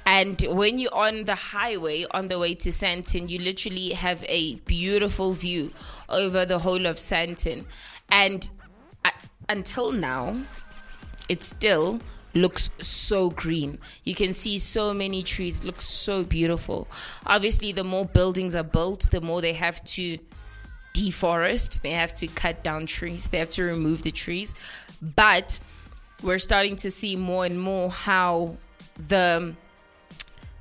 And 0.05 0.45
when 0.49 0.79
you're 0.79 0.95
on 0.95 1.25
the 1.25 1.35
highway 1.35 2.07
on 2.11 2.27
the 2.29 2.39
way 2.39 2.55
to 2.57 2.71
Sandton, 2.71 3.29
you 3.29 3.39
literally 3.39 3.91
have 3.91 4.25
a 4.29 4.57
beautiful 4.57 5.33
view 5.33 5.71
over 6.09 6.45
the 6.45 6.59
whole 6.59 6.87
of 6.87 6.97
Sandton. 6.97 7.67
And 8.11 8.51
I, 9.05 9.13
until 9.49 9.93
now, 9.93 10.37
it's 11.29 11.47
still 11.47 12.01
looks 12.35 12.71
so 12.79 13.31
green. 13.31 13.79
You 14.05 14.15
can 14.15 14.33
see 14.33 14.59
so 14.59 14.95
many 14.95 15.23
trees, 15.23 15.65
looks 15.65 15.85
so 15.85 16.25
beautiful. 16.25 16.89
Obviously, 17.27 17.73
the 17.73 17.85
more 17.85 18.07
buildings 18.07 18.55
are 18.55 18.63
built, 18.63 19.11
the 19.11 19.21
more 19.21 19.41
they 19.41 19.53
have 19.53 19.85
to 19.85 20.19
deforest, 20.95 21.83
they 21.83 21.91
have 21.91 22.15
to 22.15 22.27
cut 22.27 22.63
down 22.63 22.87
trees, 22.87 23.29
they 23.29 23.39
have 23.39 23.51
to 23.51 23.63
remove 23.63 24.03
the 24.03 24.11
trees. 24.11 24.55
But 25.01 25.59
we're 26.23 26.39
starting 26.39 26.77
to 26.77 26.91
see 26.91 27.17
more 27.17 27.45
and 27.45 27.61
more 27.61 27.91
how 27.91 28.57
the 29.09 29.55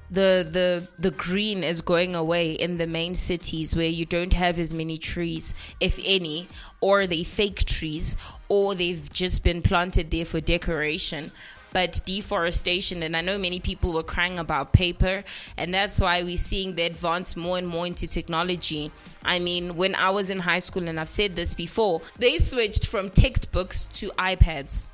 the 0.09 0.45
the 0.51 0.87
the 0.99 1.11
green 1.11 1.63
is 1.63 1.81
going 1.81 2.15
away 2.15 2.51
in 2.51 2.77
the 2.77 2.87
main 2.87 3.15
cities 3.15 3.75
where 3.75 3.87
you 3.87 4.05
don't 4.05 4.33
have 4.33 4.59
as 4.59 4.73
many 4.73 4.97
trees 4.97 5.53
if 5.79 5.99
any 6.03 6.47
or 6.81 7.07
they 7.07 7.23
fake 7.23 7.63
trees 7.63 8.17
or 8.49 8.75
they've 8.75 9.11
just 9.13 9.41
been 9.41 9.61
planted 9.61 10.11
there 10.11 10.25
for 10.25 10.41
decoration 10.41 11.31
but 11.71 12.01
deforestation. 12.05 13.03
And 13.03 13.15
I 13.15 13.21
know 13.21 13.37
many 13.37 13.59
people 13.59 13.93
were 13.93 14.03
crying 14.03 14.39
about 14.39 14.73
paper, 14.73 15.23
and 15.57 15.73
that's 15.73 15.99
why 15.99 16.23
we're 16.23 16.37
seeing 16.37 16.75
the 16.75 16.83
advance 16.83 17.35
more 17.35 17.57
and 17.57 17.67
more 17.67 17.87
into 17.87 18.07
technology. 18.07 18.91
I 19.23 19.39
mean, 19.39 19.75
when 19.75 19.95
I 19.95 20.09
was 20.09 20.29
in 20.29 20.39
high 20.39 20.59
school, 20.59 20.87
and 20.87 20.99
I've 20.99 21.09
said 21.09 21.35
this 21.35 21.53
before, 21.53 22.01
they 22.17 22.37
switched 22.37 22.87
from 22.87 23.09
textbooks 23.09 23.85
to 23.93 24.09
iPads 24.17 24.89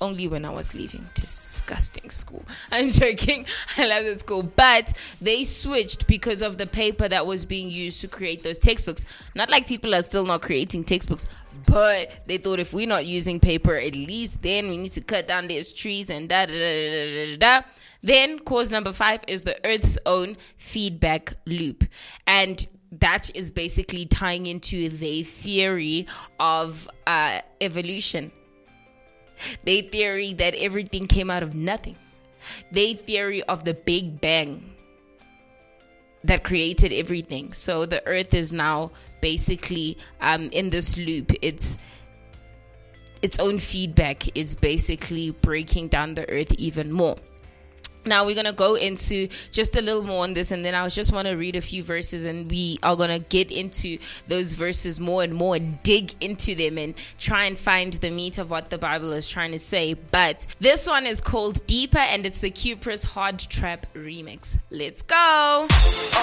only 0.00 0.28
when 0.28 0.44
I 0.44 0.50
was 0.50 0.74
leaving. 0.74 1.06
Disgusting 1.14 2.10
school. 2.10 2.44
I'm 2.72 2.90
joking. 2.90 3.46
I 3.76 3.86
love 3.86 4.04
that 4.04 4.20
school. 4.20 4.42
But 4.42 4.92
they 5.20 5.44
switched 5.44 6.06
because 6.06 6.42
of 6.42 6.58
the 6.58 6.66
paper 6.66 7.08
that 7.08 7.26
was 7.26 7.44
being 7.44 7.70
used 7.70 8.00
to 8.02 8.08
create 8.08 8.42
those 8.42 8.58
textbooks. 8.58 9.04
Not 9.34 9.50
like 9.50 9.66
people 9.66 9.94
are 9.94 10.02
still 10.02 10.24
not 10.24 10.42
creating 10.42 10.84
textbooks, 10.84 11.26
but 11.66 12.10
they 12.26 12.38
thought 12.38 12.60
if 12.60 12.72
we're 12.72 12.86
not 12.86 13.06
using 13.06 13.40
paper, 13.40 13.76
at 13.76 13.94
least 13.94 14.42
then 14.42 14.68
we 14.68 14.76
need 14.76 14.92
to 14.92 15.00
cut 15.00 15.28
down 15.28 15.46
these 15.46 15.72
trees 15.72 16.10
and 16.10 16.28
da 16.28 16.46
da 16.46 16.52
da 16.52 16.90
da 16.90 17.26
da 17.26 17.36
da. 17.36 17.66
Then 18.02 18.38
cause 18.38 18.70
number 18.70 18.92
five 18.92 19.20
is 19.26 19.42
the 19.42 19.58
Earth's 19.66 19.98
own 20.06 20.36
feedback 20.58 21.34
loop. 21.46 21.84
And 22.26 22.66
that 22.92 23.34
is 23.34 23.50
basically 23.50 24.06
tying 24.06 24.46
into 24.46 24.88
the 24.88 25.22
theory 25.24 26.06
of 26.38 26.88
uh, 27.06 27.40
evolution 27.60 28.30
they 29.64 29.82
theory 29.82 30.34
that 30.34 30.54
everything 30.54 31.06
came 31.06 31.30
out 31.30 31.42
of 31.42 31.54
nothing. 31.54 31.96
They 32.70 32.94
theory 32.94 33.42
of 33.44 33.64
the 33.64 33.74
Big 33.74 34.20
Bang 34.20 34.74
that 36.24 36.44
created 36.44 36.92
everything. 36.92 37.52
So 37.52 37.86
the 37.86 38.06
Earth 38.06 38.34
is 38.34 38.52
now 38.52 38.92
basically 39.24 39.96
um, 40.20 40.50
in 40.52 40.68
this 40.68 40.98
loop. 40.98 41.32
It's 41.40 41.78
its 43.22 43.38
own 43.38 43.56
feedback 43.56 44.36
is 44.36 44.54
basically 44.54 45.30
breaking 45.30 45.88
down 45.88 46.12
the 46.12 46.28
Earth 46.28 46.52
even 46.58 46.92
more 46.92 47.16
now 48.06 48.24
we're 48.24 48.34
going 48.34 48.46
to 48.46 48.52
go 48.52 48.74
into 48.74 49.28
just 49.50 49.76
a 49.76 49.82
little 49.82 50.02
more 50.02 50.24
on 50.24 50.32
this 50.32 50.50
and 50.50 50.64
then 50.64 50.74
i 50.74 50.86
just 50.88 51.12
want 51.12 51.26
to 51.26 51.34
read 51.34 51.56
a 51.56 51.60
few 51.60 51.82
verses 51.82 52.24
and 52.24 52.50
we 52.50 52.78
are 52.82 52.96
going 52.96 53.10
to 53.10 53.18
get 53.28 53.50
into 53.50 53.98
those 54.28 54.52
verses 54.52 55.00
more 55.00 55.22
and 55.22 55.34
more 55.34 55.56
and 55.56 55.82
dig 55.82 56.12
into 56.22 56.54
them 56.54 56.78
and 56.78 56.94
try 57.18 57.44
and 57.44 57.58
find 57.58 57.94
the 57.94 58.10
meat 58.10 58.38
of 58.38 58.50
what 58.50 58.70
the 58.70 58.78
bible 58.78 59.12
is 59.12 59.28
trying 59.28 59.52
to 59.52 59.58
say. 59.58 59.94
But 59.94 60.46
this 60.60 60.86
one 60.86 61.06
is 61.06 61.20
called 61.20 61.66
deeper 61.66 61.98
and 61.98 62.26
it's 62.26 62.40
the 62.40 62.50
Cupris 62.50 63.04
hard 63.04 63.38
trap 63.38 63.86
remix. 63.94 64.58
Let's 64.70 65.02
go. 65.02 65.66
So 65.70 66.20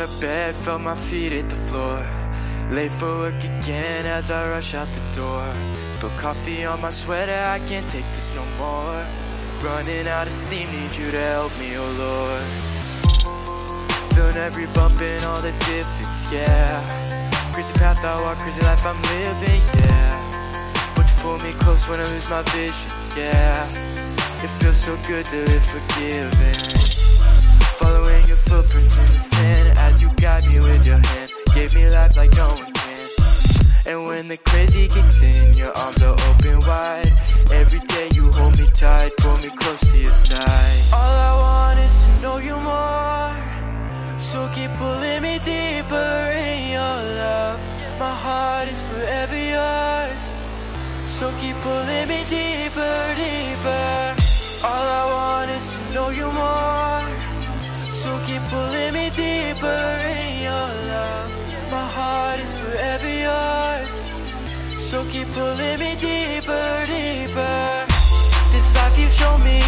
out 0.00 0.08
of 0.08 0.20
bed, 0.20 0.54
felt 0.54 0.80
my 0.80 0.94
feet 0.94 1.32
hit 1.32 1.48
the 1.48 1.56
floor. 1.56 1.98
Late 2.70 2.92
for 2.92 3.18
work 3.18 3.42
again 3.42 4.06
as 4.06 4.30
I 4.30 4.48
rush 4.48 4.74
out 4.74 4.86
the 4.94 5.00
door. 5.12 5.44
Spill 5.90 6.10
coffee 6.10 6.64
on 6.64 6.80
my 6.80 6.90
sweater, 6.90 7.40
I 7.56 7.58
can't 7.66 7.88
take 7.90 8.04
this 8.14 8.32
no 8.32 8.44
more. 8.58 9.04
Running 9.60 10.06
out 10.06 10.28
of 10.28 10.32
steam, 10.32 10.70
need 10.70 10.94
you 10.94 11.10
to 11.10 11.18
help 11.18 11.52
me, 11.58 11.76
oh 11.76 11.90
Lord. 12.04 12.46
Feeling 14.14 14.36
every 14.36 14.66
bump 14.66 15.00
and 15.00 15.24
all 15.26 15.40
the 15.40 15.52
difference, 15.66 16.32
yeah. 16.32 16.70
Crazy 17.52 17.74
path 17.74 18.04
I 18.04 18.22
walk, 18.22 18.38
crazy 18.38 18.60
life 18.66 18.86
I'm 18.86 19.02
living, 19.02 19.62
yeah. 19.82 20.92
But 20.94 21.10
you 21.10 21.16
pull 21.18 21.38
me 21.38 21.52
close 21.58 21.88
when 21.88 21.98
I 21.98 22.04
lose 22.04 22.30
my 22.30 22.42
vision, 22.54 22.92
yeah. 23.16 23.62
It 24.44 24.50
feels 24.60 24.78
so 24.78 24.96
good 25.08 25.24
to 25.24 25.38
live 25.38 25.66
forgiven. 25.66 26.97
Following 27.78 28.26
your 28.26 28.36
footprints 28.36 28.98
in 28.98 29.06
the 29.06 29.18
sand 29.18 29.78
as 29.78 30.02
you 30.02 30.10
guide 30.16 30.46
me 30.50 30.58
with 30.58 30.84
your 30.84 30.98
hand. 30.98 31.30
Gave 31.54 31.74
me 31.74 31.88
life 31.88 32.16
like 32.16 32.32
no 32.34 32.46
one 32.48 32.72
can. 32.72 32.98
And 33.86 34.04
when 34.06 34.28
the 34.28 34.36
crazy 34.36 34.88
kicks 34.88 35.22
in, 35.22 35.54
your 35.54 35.72
arms 35.78 36.02
are 36.02 36.16
open 36.28 36.58
wide. 36.66 37.12
Every 37.52 37.80
day 37.80 38.08
you 38.14 38.30
hold 38.34 38.58
me 38.58 38.66
tight, 38.74 39.12
pull 39.18 39.36
me 39.36 39.50
close 39.56 39.80
to 39.92 39.98
your 39.98 40.12
side. 40.12 40.92
All 40.92 41.14
I 41.30 41.32
want 41.44 41.78
is 41.80 42.02
to 42.02 42.10
know 42.20 42.38
you 42.38 42.56
more. 42.60 43.32
So 44.20 44.48
keep 44.54 44.70
pulling 44.76 45.22
me 45.22 45.38
deeper 45.38 46.12
in 46.34 46.72
your 46.72 46.96
love. 47.22 47.60
My 47.98 48.14
heart 48.14 48.68
is 48.68 48.80
forever 48.90 49.38
yours. 49.56 50.22
So 51.06 51.32
keep 51.40 51.56
pulling 51.62 52.08
me 52.08 52.24
deeper. 52.28 52.67
Pulling 58.50 58.92
me 58.94 59.10
deeper 59.10 59.82
in 60.16 60.42
your 60.48 60.68
love. 60.92 61.30
My 61.70 61.86
heart 61.96 62.40
is 62.40 62.52
forever 62.58 63.12
yours. 63.26 63.94
So 64.88 65.04
keep 65.12 65.28
pulling 65.36 65.78
me 65.78 65.92
deeper, 65.96 66.68
deeper. 66.88 67.68
This 68.52 68.74
life 68.74 68.96
you've 68.98 69.12
shown 69.12 69.40
me, 69.44 69.60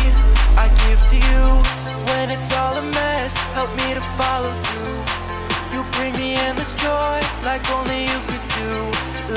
I 0.56 0.66
give 0.84 1.02
to 1.12 1.16
you. 1.28 1.44
When 2.10 2.30
it's 2.30 2.52
all 2.56 2.74
a 2.76 2.82
mess, 2.82 3.36
help 3.56 3.70
me 3.80 3.88
to 3.98 4.04
follow 4.18 4.52
through. 4.64 5.00
You 5.72 5.80
bring 5.96 6.14
me 6.16 6.34
endless 6.46 6.72
joy, 6.80 7.18
like 7.44 7.64
only 7.76 8.00
you 8.10 8.18
could 8.28 8.46
do. 8.60 8.72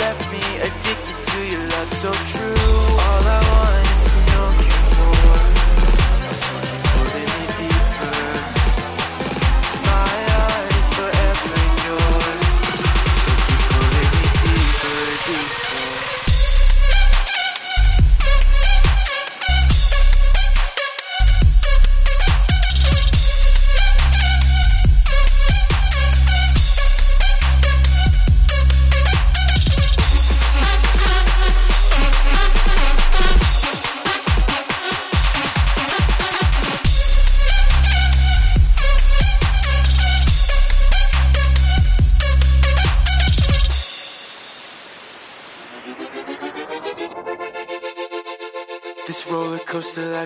Left 0.04 0.24
me 0.32 0.44
addicted 0.68 1.18
to 1.30 1.40
your 1.52 1.64
love 1.76 1.92
so 2.04 2.12
true. 2.32 2.58
All 3.08 3.24
I 3.38 3.40
want 3.52 3.93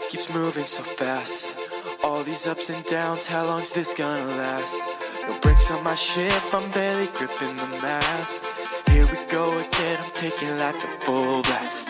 keeps 0.10 0.34
moving 0.34 0.64
so 0.64 0.84
fast. 0.84 1.58
All 2.04 2.24
these 2.24 2.48
ups 2.48 2.70
and 2.70 2.84
downs, 2.86 3.26
how 3.26 3.46
long's 3.46 3.72
this 3.72 3.94
gonna 3.94 4.26
last? 4.38 4.82
No 5.28 5.38
brakes 5.40 5.70
on 5.70 5.84
my 5.84 5.96
ship, 5.96 6.32
I'm 6.54 6.72
barely 6.72 7.08
gripping 7.08 7.58
the 7.58 7.68
mast. 7.82 8.46
Here 8.90 9.06
we 9.06 9.18
go 9.30 9.58
again, 9.58 10.00
I'm 10.02 10.12
taking 10.12 10.58
life 10.58 10.84
at 10.86 11.04
full 11.04 11.42
blast. 11.42 11.90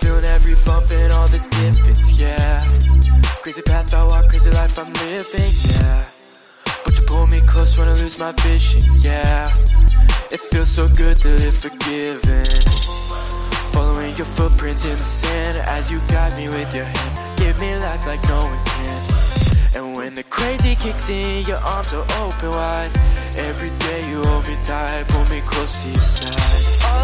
Feeling 0.00 0.24
every 0.24 0.54
bump 0.64 0.90
and 0.90 1.12
all 1.12 1.28
the 1.28 1.40
difference, 1.60 2.18
yeah. 2.18 2.58
Crazy 3.42 3.62
path 3.62 3.92
I 3.92 4.04
walk, 4.04 4.30
crazy 4.30 4.50
life 4.50 4.78
I'm 4.78 4.92
living, 4.92 5.52
yeah. 5.76 6.04
But 6.84 6.98
you 6.98 7.04
pull 7.04 7.26
me 7.26 7.40
close 7.42 7.76
when 7.76 7.88
I 7.88 7.92
lose 7.92 8.18
my 8.18 8.32
vision, 8.32 8.82
yeah. 9.00 9.44
It 10.30 10.40
feels 10.50 10.70
so 10.70 10.88
good 10.88 11.18
to 11.18 11.28
live 11.28 11.58
forgiven. 11.58 13.01
Following 13.72 14.14
your 14.16 14.26
footprints 14.26 14.88
in 14.88 14.96
the 14.96 15.02
sand 15.02 15.58
as 15.68 15.90
you 15.90 15.98
guide 16.08 16.36
me 16.36 16.48
with 16.48 16.74
your 16.74 16.84
hand. 16.84 17.38
Give 17.38 17.58
me 17.60 17.76
life 17.76 18.06
like 18.06 18.22
no 18.28 18.40
one 18.40 18.64
can. 18.64 19.02
And 19.74 19.96
when 19.96 20.14
the 20.14 20.24
crazy 20.24 20.74
kicks 20.74 21.08
in, 21.08 21.46
your 21.46 21.58
arms 21.58 21.92
are 21.94 22.06
open 22.22 22.50
wide. 22.50 22.90
Every 23.38 23.70
day 23.70 24.08
you 24.10 24.22
hold 24.22 24.46
me 24.46 24.56
tight, 24.64 25.08
pull 25.08 25.24
me 25.34 25.40
close 25.46 25.82
to 25.82 25.88
your 25.88 26.02
side. 26.02 27.01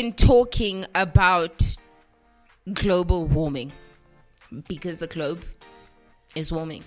Been 0.00 0.12
talking 0.14 0.86
about 0.94 1.76
global 2.72 3.26
warming 3.26 3.70
because 4.66 4.96
the 4.96 5.06
globe 5.06 5.44
is 6.34 6.50
warming. 6.50 6.82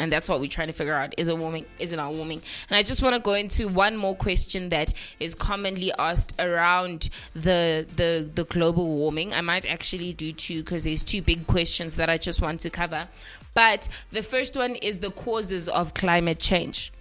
And 0.00 0.12
that's 0.12 0.28
what 0.28 0.38
we're 0.38 0.50
trying 0.50 0.66
to 0.66 0.74
figure 0.74 0.92
out. 0.92 1.14
Is 1.16 1.28
it 1.28 1.38
warming? 1.38 1.64
Is 1.78 1.94
it 1.94 1.96
not 1.96 2.12
warming? 2.12 2.42
And 2.68 2.76
I 2.76 2.82
just 2.82 3.02
want 3.02 3.14
to 3.14 3.20
go 3.20 3.32
into 3.32 3.68
one 3.68 3.96
more 3.96 4.14
question 4.14 4.68
that 4.68 4.92
is 5.18 5.34
commonly 5.34 5.90
asked 5.98 6.34
around 6.38 7.08
the 7.32 7.86
the, 7.96 8.28
the 8.34 8.44
global 8.44 8.86
warming. 8.96 9.32
I 9.32 9.40
might 9.40 9.64
actually 9.64 10.12
do 10.12 10.30
two 10.32 10.58
because 10.62 10.84
there's 10.84 11.02
two 11.02 11.22
big 11.22 11.46
questions 11.46 11.96
that 11.96 12.10
I 12.10 12.18
just 12.18 12.42
want 12.42 12.60
to 12.60 12.70
cover. 12.70 13.08
But 13.54 13.88
the 14.10 14.22
first 14.22 14.56
one 14.56 14.74
is 14.74 14.98
the 14.98 15.10
causes 15.10 15.70
of 15.70 15.94
climate 15.94 16.38
change. 16.38 16.92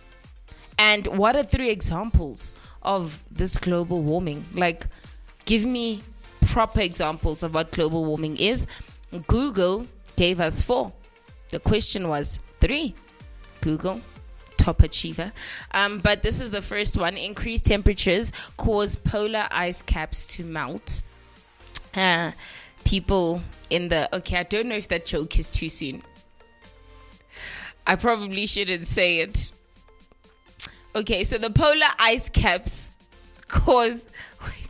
And 0.80 1.08
what 1.08 1.36
are 1.36 1.44
three 1.44 1.72
examples 1.72 2.54
of 2.84 3.22
this 3.30 3.58
global 3.58 4.02
warming? 4.02 4.46
Like, 4.54 4.86
give 5.48 5.66
me 5.66 6.04
proper 6.46 6.82
examples 6.82 7.42
of 7.42 7.56
what 7.56 7.72
global 7.72 8.06
warming 8.06 8.38
is. 8.38 8.68
Google 9.26 9.88
gave 10.16 10.40
us 10.40 10.62
four. 10.62 10.92
The 11.50 11.60
question 11.60 12.08
was 12.08 12.38
three. 12.60 12.94
Google 13.62 14.02
top 14.58 14.84
achiever. 14.84 15.32
Um, 15.72 16.00
but 16.00 16.22
this 16.22 16.42
is 16.42 16.52
the 16.52 16.62
first 16.62 16.98
one. 16.98 17.16
Increased 17.16 17.66
temperatures 17.66 18.32
cause 18.58 18.96
polar 18.98 19.48
ice 19.50 19.82
caps 19.82 20.28
to 20.36 20.44
melt. 20.44 21.02
Uh, 21.96 22.32
people 22.84 23.42
in 23.70 23.88
the 23.88 24.14
okay, 24.18 24.38
I 24.38 24.44
don't 24.44 24.68
know 24.68 24.76
if 24.76 24.90
that 24.90 25.06
joke 25.06 25.40
is 25.40 25.50
too 25.50 25.70
soon. 25.70 26.04
I 27.86 27.96
probably 27.96 28.46
shouldn't 28.46 28.88
say 28.88 29.20
it. 29.20 29.52
Okay, 30.94 31.24
so 31.24 31.38
the 31.38 31.50
polar 31.50 31.88
ice 32.00 32.30
caps 32.30 32.92
cause 33.48 34.08
wait, 34.44 34.67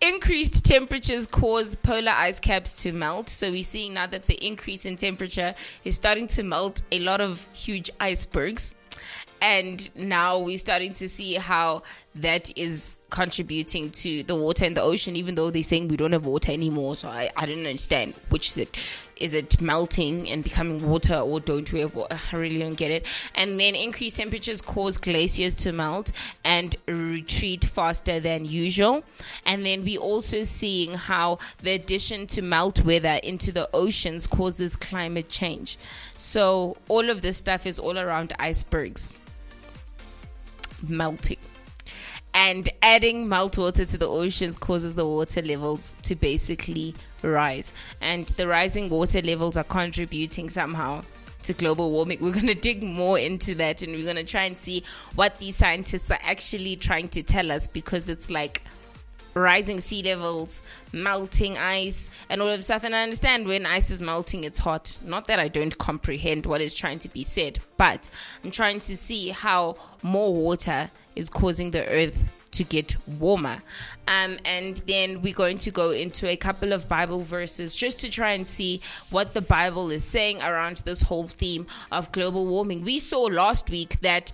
increased 0.00 0.64
temperatures 0.64 1.26
cause 1.26 1.74
polar 1.74 2.12
ice 2.12 2.40
caps 2.40 2.82
to 2.82 2.92
melt. 2.92 3.28
So 3.28 3.50
we're 3.50 3.62
seeing 3.62 3.94
now 3.94 4.06
that 4.06 4.24
the 4.24 4.44
increase 4.44 4.86
in 4.86 4.96
temperature 4.96 5.54
is 5.84 5.94
starting 5.94 6.26
to 6.28 6.42
melt 6.42 6.82
a 6.90 7.00
lot 7.00 7.20
of 7.20 7.46
huge 7.52 7.90
icebergs. 8.00 8.74
And 9.42 9.88
now 9.94 10.38
we're 10.38 10.58
starting 10.58 10.92
to 10.94 11.08
see 11.08 11.34
how 11.34 11.82
that 12.16 12.56
is 12.58 12.92
contributing 13.08 13.90
to 13.90 14.22
the 14.22 14.34
water 14.36 14.64
in 14.64 14.74
the 14.74 14.82
ocean, 14.82 15.16
even 15.16 15.34
though 15.34 15.50
they're 15.50 15.62
saying 15.62 15.88
we 15.88 15.96
don't 15.96 16.12
have 16.12 16.26
water 16.26 16.52
anymore. 16.52 16.96
So 16.96 17.08
I, 17.08 17.30
I 17.36 17.46
don't 17.46 17.58
understand 17.58 18.14
which 18.28 18.48
is 18.48 18.58
it. 18.58 18.76
Is 19.20 19.34
it 19.34 19.60
melting 19.60 20.28
and 20.28 20.42
becoming 20.42 20.88
water, 20.88 21.16
or 21.16 21.40
don't 21.40 21.70
we 21.72 21.80
have 21.80 21.94
water? 21.94 22.18
I 22.32 22.36
really 22.36 22.58
don't 22.58 22.74
get 22.74 22.90
it. 22.90 23.06
And 23.34 23.60
then 23.60 23.74
increased 23.74 24.16
temperatures 24.16 24.62
cause 24.62 24.96
glaciers 24.96 25.54
to 25.56 25.72
melt 25.72 26.12
and 26.44 26.74
retreat 26.86 27.64
faster 27.64 28.18
than 28.18 28.44
usual. 28.44 29.04
And 29.44 29.64
then 29.64 29.84
we 29.84 29.98
also 29.98 30.42
seeing 30.42 30.94
how 30.94 31.38
the 31.62 31.72
addition 31.72 32.26
to 32.28 32.42
melt 32.42 32.84
water 32.84 33.20
into 33.22 33.52
the 33.52 33.68
oceans 33.74 34.26
causes 34.26 34.74
climate 34.74 35.28
change. 35.28 35.78
So 36.16 36.78
all 36.88 37.10
of 37.10 37.22
this 37.22 37.36
stuff 37.36 37.66
is 37.66 37.78
all 37.78 37.98
around 37.98 38.32
icebergs 38.38 39.14
melting 40.88 41.36
and 42.34 42.68
adding 42.82 43.28
melt 43.28 43.58
water 43.58 43.84
to 43.84 43.98
the 43.98 44.06
oceans 44.06 44.56
causes 44.56 44.94
the 44.94 45.06
water 45.06 45.42
levels 45.42 45.94
to 46.02 46.14
basically 46.14 46.94
rise 47.22 47.72
and 48.00 48.26
the 48.30 48.46
rising 48.46 48.88
water 48.88 49.20
levels 49.22 49.56
are 49.56 49.64
contributing 49.64 50.48
somehow 50.48 51.02
to 51.42 51.52
global 51.54 51.90
warming 51.90 52.18
we're 52.20 52.32
going 52.32 52.46
to 52.46 52.54
dig 52.54 52.82
more 52.82 53.18
into 53.18 53.54
that 53.54 53.82
and 53.82 53.92
we're 53.92 54.04
going 54.04 54.16
to 54.16 54.24
try 54.24 54.44
and 54.44 54.56
see 54.56 54.82
what 55.14 55.38
these 55.38 55.56
scientists 55.56 56.10
are 56.10 56.18
actually 56.22 56.76
trying 56.76 57.08
to 57.08 57.22
tell 57.22 57.50
us 57.50 57.66
because 57.66 58.10
it's 58.10 58.30
like 58.30 58.62
rising 59.34 59.80
sea 59.80 60.02
levels, 60.02 60.64
melting 60.92 61.56
ice, 61.58 62.10
and 62.28 62.42
all 62.42 62.48
of 62.48 62.64
stuff. 62.64 62.84
And 62.84 62.94
I 62.94 63.02
understand 63.02 63.46
when 63.46 63.66
ice 63.66 63.90
is 63.90 64.02
melting, 64.02 64.44
it's 64.44 64.58
hot. 64.58 64.98
Not 65.04 65.26
that 65.26 65.38
I 65.38 65.48
don't 65.48 65.76
comprehend 65.78 66.46
what 66.46 66.60
is 66.60 66.74
trying 66.74 66.98
to 67.00 67.08
be 67.08 67.22
said, 67.22 67.58
but 67.76 68.08
I'm 68.44 68.50
trying 68.50 68.80
to 68.80 68.96
see 68.96 69.28
how 69.28 69.76
more 70.02 70.34
water 70.34 70.90
is 71.16 71.30
causing 71.30 71.70
the 71.70 71.86
earth 71.86 72.32
to 72.52 72.64
get 72.64 72.96
warmer. 73.18 73.62
Um, 74.08 74.38
and 74.44 74.78
then 74.86 75.22
we're 75.22 75.34
going 75.34 75.58
to 75.58 75.70
go 75.70 75.90
into 75.90 76.28
a 76.28 76.36
couple 76.36 76.72
of 76.72 76.88
Bible 76.88 77.20
verses 77.20 77.74
just 77.74 78.00
to 78.00 78.10
try 78.10 78.32
and 78.32 78.46
see 78.46 78.80
what 79.10 79.34
the 79.34 79.40
Bible 79.40 79.90
is 79.90 80.04
saying 80.04 80.42
around 80.42 80.78
this 80.78 81.02
whole 81.02 81.28
theme 81.28 81.66
of 81.92 82.10
global 82.12 82.46
warming. 82.46 82.84
We 82.84 82.98
saw 82.98 83.22
last 83.22 83.70
week 83.70 84.00
that 84.00 84.32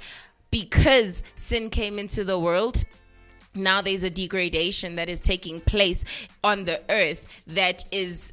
because 0.50 1.22
sin 1.34 1.70
came 1.70 1.98
into 1.98 2.24
the 2.24 2.38
world, 2.38 2.84
now 3.54 3.82
there's 3.82 4.04
a 4.04 4.10
degradation 4.10 4.94
that 4.96 5.08
is 5.08 5.20
taking 5.20 5.60
place 5.60 6.04
on 6.44 6.64
the 6.64 6.80
earth 6.90 7.26
that 7.46 7.84
is 7.90 8.32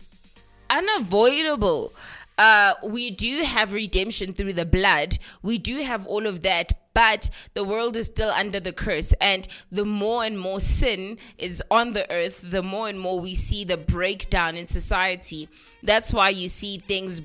unavoidable. 0.69 1.93
Uh, 2.37 2.73
we 2.83 3.11
do 3.11 3.43
have 3.43 3.73
redemption 3.73 4.33
through 4.33 4.53
the 4.53 4.65
blood. 4.65 5.17
We 5.41 5.57
do 5.57 5.77
have 5.77 6.07
all 6.07 6.25
of 6.25 6.41
that, 6.41 6.73
but 6.93 7.29
the 7.53 7.63
world 7.63 7.95
is 7.95 8.07
still 8.07 8.31
under 8.31 8.59
the 8.59 8.73
curse. 8.73 9.13
And 9.21 9.47
the 9.71 9.85
more 9.85 10.23
and 10.23 10.39
more 10.39 10.59
sin 10.59 11.17
is 11.37 11.63
on 11.69 11.91
the 11.91 12.09
earth, 12.11 12.49
the 12.49 12.63
more 12.63 12.87
and 12.87 12.99
more 12.99 13.19
we 13.19 13.35
see 13.35 13.63
the 13.63 13.77
breakdown 13.77 14.55
in 14.55 14.65
society. 14.65 15.49
That's 15.83 16.13
why 16.13 16.29
you 16.29 16.49
see 16.49 16.79
things 16.79 17.21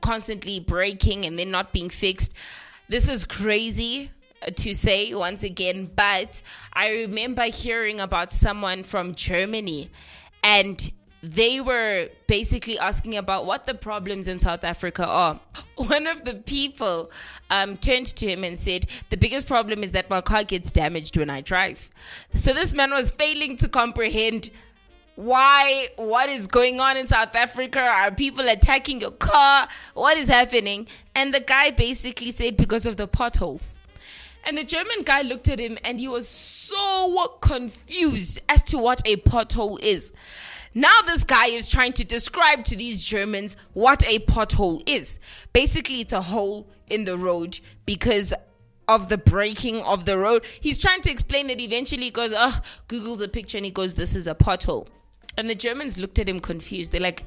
constantly 0.00 0.60
breaking 0.60 1.26
and 1.26 1.38
then 1.38 1.50
not 1.50 1.72
being 1.72 1.90
fixed. 1.90 2.34
This 2.88 3.08
is 3.08 3.24
crazy 3.24 4.10
to 4.56 4.74
say 4.74 5.14
once 5.14 5.44
again, 5.44 5.90
but 5.94 6.42
I 6.72 6.90
remember 6.90 7.44
hearing 7.44 8.00
about 8.00 8.32
someone 8.32 8.82
from 8.82 9.14
Germany 9.14 9.90
and 10.42 10.92
they 11.22 11.60
were 11.60 12.08
basically 12.26 12.78
asking 12.78 13.16
about 13.16 13.46
what 13.46 13.64
the 13.64 13.74
problems 13.74 14.26
in 14.28 14.40
South 14.40 14.64
Africa 14.64 15.06
are. 15.06 15.40
One 15.76 16.06
of 16.06 16.24
the 16.24 16.34
people 16.34 17.10
um, 17.48 17.76
turned 17.76 18.06
to 18.16 18.28
him 18.28 18.42
and 18.42 18.58
said, 18.58 18.86
The 19.10 19.16
biggest 19.16 19.46
problem 19.46 19.84
is 19.84 19.92
that 19.92 20.10
my 20.10 20.20
car 20.20 20.42
gets 20.42 20.72
damaged 20.72 21.16
when 21.16 21.30
I 21.30 21.40
drive. 21.40 21.88
So 22.34 22.52
this 22.52 22.74
man 22.74 22.90
was 22.90 23.10
failing 23.10 23.56
to 23.58 23.68
comprehend 23.68 24.50
why 25.14 25.88
what 25.96 26.28
is 26.28 26.46
going 26.46 26.80
on 26.80 26.96
in 26.96 27.06
South 27.06 27.36
Africa? 27.36 27.80
Are 27.80 28.10
people 28.10 28.48
attacking 28.48 29.00
your 29.00 29.10
car? 29.10 29.68
What 29.94 30.16
is 30.16 30.28
happening? 30.28 30.88
And 31.14 31.32
the 31.32 31.40
guy 31.40 31.70
basically 31.70 32.32
said 32.32 32.56
because 32.56 32.86
of 32.86 32.96
the 32.96 33.06
potholes. 33.06 33.78
And 34.44 34.58
the 34.58 34.64
German 34.64 35.02
guy 35.04 35.22
looked 35.22 35.48
at 35.48 35.60
him 35.60 35.78
and 35.84 36.00
he 36.00 36.08
was 36.08 36.28
so 36.28 37.36
confused 37.40 38.40
as 38.48 38.62
to 38.64 38.78
what 38.78 39.02
a 39.04 39.16
pothole 39.16 39.78
is. 39.80 40.12
Now, 40.74 41.02
this 41.04 41.24
guy 41.24 41.46
is 41.46 41.68
trying 41.68 41.92
to 41.94 42.04
describe 42.04 42.64
to 42.64 42.76
these 42.76 43.04
Germans 43.04 43.56
what 43.74 44.04
a 44.06 44.20
pothole 44.20 44.82
is. 44.86 45.18
Basically, 45.52 46.00
it's 46.00 46.12
a 46.12 46.22
hole 46.22 46.68
in 46.88 47.04
the 47.04 47.18
road 47.18 47.60
because 47.84 48.32
of 48.88 49.08
the 49.08 49.18
breaking 49.18 49.82
of 49.82 50.06
the 50.06 50.18
road. 50.18 50.44
He's 50.60 50.78
trying 50.78 51.02
to 51.02 51.10
explain 51.10 51.50
it. 51.50 51.60
Eventually, 51.60 52.04
he 52.04 52.10
goes, 52.10 52.32
Oh, 52.34 52.58
Google's 52.88 53.20
a 53.20 53.28
picture 53.28 53.58
and 53.58 53.64
he 53.64 53.70
goes, 53.70 53.94
This 53.94 54.16
is 54.16 54.26
a 54.26 54.34
pothole. 54.34 54.86
And 55.36 55.48
the 55.48 55.54
Germans 55.54 55.98
looked 55.98 56.18
at 56.18 56.28
him 56.28 56.40
confused. 56.40 56.92
They're 56.92 57.00
like, 57.00 57.24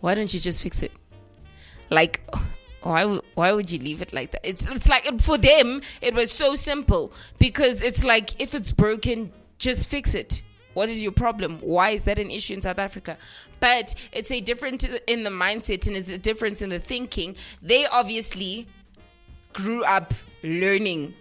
Why 0.00 0.14
don't 0.14 0.32
you 0.32 0.40
just 0.40 0.62
fix 0.62 0.82
it? 0.82 0.92
Like, 1.90 2.22
why 2.82 3.04
would 3.04 3.22
why 3.34 3.52
would 3.52 3.70
you 3.70 3.78
leave 3.78 4.00
it 4.00 4.12
like 4.12 4.30
that? 4.30 4.48
It's 4.48 4.66
it's 4.66 4.88
like 4.88 5.20
for 5.20 5.36
them 5.36 5.82
it 6.00 6.14
was 6.14 6.32
so 6.32 6.54
simple 6.54 7.12
because 7.38 7.82
it's 7.82 8.04
like 8.04 8.40
if 8.40 8.54
it's 8.54 8.72
broken, 8.72 9.32
just 9.58 9.88
fix 9.88 10.14
it. 10.14 10.42
What 10.74 10.88
is 10.88 11.02
your 11.02 11.12
problem? 11.12 11.58
Why 11.60 11.90
is 11.90 12.04
that 12.04 12.18
an 12.18 12.30
issue 12.30 12.54
in 12.54 12.62
South 12.62 12.78
Africa? 12.78 13.16
But 13.58 13.94
it's 14.12 14.30
a 14.30 14.40
difference 14.40 14.86
in 15.06 15.24
the 15.24 15.30
mindset 15.30 15.86
and 15.86 15.96
it's 15.96 16.10
a 16.10 16.18
difference 16.18 16.62
in 16.62 16.68
the 16.68 16.78
thinking. 16.78 17.36
They 17.60 17.86
obviously 17.86 18.68
grew 19.52 19.84
up 19.84 20.14
learning 20.42 21.14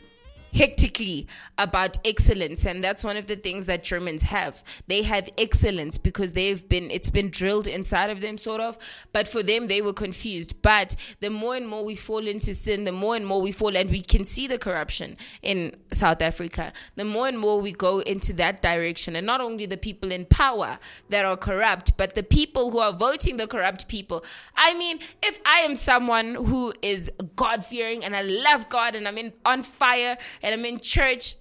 hectically 0.54 1.28
about 1.58 1.98
excellence. 2.06 2.66
And 2.66 2.84
that's 2.84 3.04
one 3.04 3.18
of 3.18 3.28
the 3.28 3.36
things 3.36 3.66
that 3.66 3.84
Germans 3.84 4.24
have. 4.24 4.64
They 4.88 5.04
have 5.04 5.30
excellence 5.38 5.98
because 5.98 6.34
they've 6.34 6.68
been 6.68 6.92
it's 6.92 7.12
been 7.12 7.30
drilled 7.30 7.68
inside 7.68 8.10
of 8.10 8.22
them 8.22 8.38
sort 8.38 8.62
of. 8.62 8.78
But 9.14 9.28
for 9.28 9.44
them 9.44 9.68
they 9.68 9.82
were 9.82 9.94
confused. 9.94 10.62
But 10.62 10.96
the 11.20 11.30
more 11.30 11.56
and 11.56 11.68
more 11.68 11.84
we 11.84 11.96
fall 11.96 12.26
into 12.28 12.54
sin 12.54 12.86
the 12.86 12.92
more 12.92 13.16
and 13.16 13.26
more 13.26 13.42
we 13.42 13.52
fall 13.52 13.76
and 13.76 13.90
we 13.90 14.02
can 14.02 14.26
see 14.26 14.48
the 14.48 14.58
corruption 14.58 15.18
in 15.42 15.76
South 15.92 16.22
Africa 16.22 16.74
the 16.96 17.06
more 17.06 17.28
and 17.28 17.40
more 17.40 17.60
we 17.60 17.72
go 17.72 18.00
into 18.00 18.34
that 18.34 18.62
direction. 18.62 19.16
And 19.16 19.26
not 19.26 19.42
only 19.42 19.66
the 19.66 19.78
people 19.78 20.12
in 20.12 20.26
power 20.26 20.80
that 21.10 21.26
are 21.26 21.38
corrupt 21.38 21.98
but 21.98 22.16
the 22.16 22.24
people 22.24 22.72
who 22.72 22.80
are 22.80 22.94
voting 22.94 23.38
the 23.38 23.48
corrupt 23.48 23.88
people. 23.88 24.24
I 24.56 24.78
mean 24.78 25.00
if 25.22 25.40
I 25.46 25.60
am 25.60 25.76
someone 25.76 26.36
who 26.36 26.74
is 26.82 27.12
God 27.36 27.66
fearing 27.66 28.04
and 28.04 28.16
I 28.16 28.22
love 28.22 28.70
God 28.70 28.96
and 28.96 29.08
I'm 29.08 29.18
in 29.18 29.34
on 29.46 29.64
fire 29.64 30.18
and 30.42 30.54
I'm 30.54 30.66
in 30.66 30.80
church. 30.80 31.36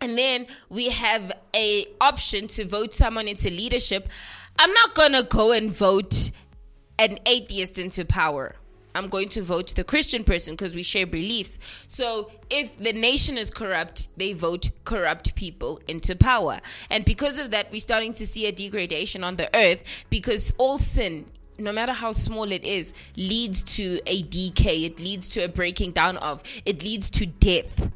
And 0.00 0.16
then 0.16 0.46
we 0.68 0.90
have 0.90 1.32
a 1.54 1.86
option 2.00 2.48
to 2.48 2.66
vote 2.66 2.92
someone 2.92 3.28
into 3.28 3.48
leadership. 3.50 4.08
I'm 4.58 4.72
not 4.72 4.94
gonna 4.94 5.22
go 5.22 5.52
and 5.52 5.70
vote 5.70 6.30
an 6.98 7.18
atheist 7.26 7.78
into 7.78 8.04
power. 8.04 8.54
I'm 8.94 9.08
going 9.08 9.28
to 9.30 9.42
vote 9.42 9.74
the 9.74 9.84
christian 9.84 10.24
person 10.24 10.54
because 10.54 10.74
we 10.74 10.82
share 10.82 11.06
beliefs. 11.06 11.58
So 11.86 12.30
if 12.48 12.78
the 12.78 12.94
nation 12.94 13.36
is 13.36 13.50
corrupt 13.50 14.08
they 14.16 14.32
vote 14.32 14.70
corrupt 14.84 15.34
people 15.34 15.80
into 15.86 16.16
power. 16.16 16.60
And 16.90 17.04
because 17.04 17.38
of 17.38 17.50
that 17.50 17.70
we're 17.70 17.80
starting 17.80 18.14
to 18.14 18.26
see 18.26 18.46
a 18.46 18.52
degradation 18.52 19.22
on 19.22 19.36
the 19.36 19.54
earth 19.54 19.84
because 20.08 20.54
all 20.56 20.78
sin 20.78 21.26
no 21.58 21.72
matter 21.72 21.92
how 21.92 22.12
small 22.12 22.50
it 22.52 22.64
is 22.64 22.92
leads 23.16 23.62
to 23.62 24.00
a 24.06 24.22
decay. 24.22 24.84
It 24.84 24.98
leads 25.00 25.28
to 25.30 25.44
a 25.44 25.48
breaking 25.48 25.92
down 25.92 26.18
of. 26.18 26.42
It 26.64 26.82
leads 26.82 27.08
to 27.10 27.26
death 27.26 27.90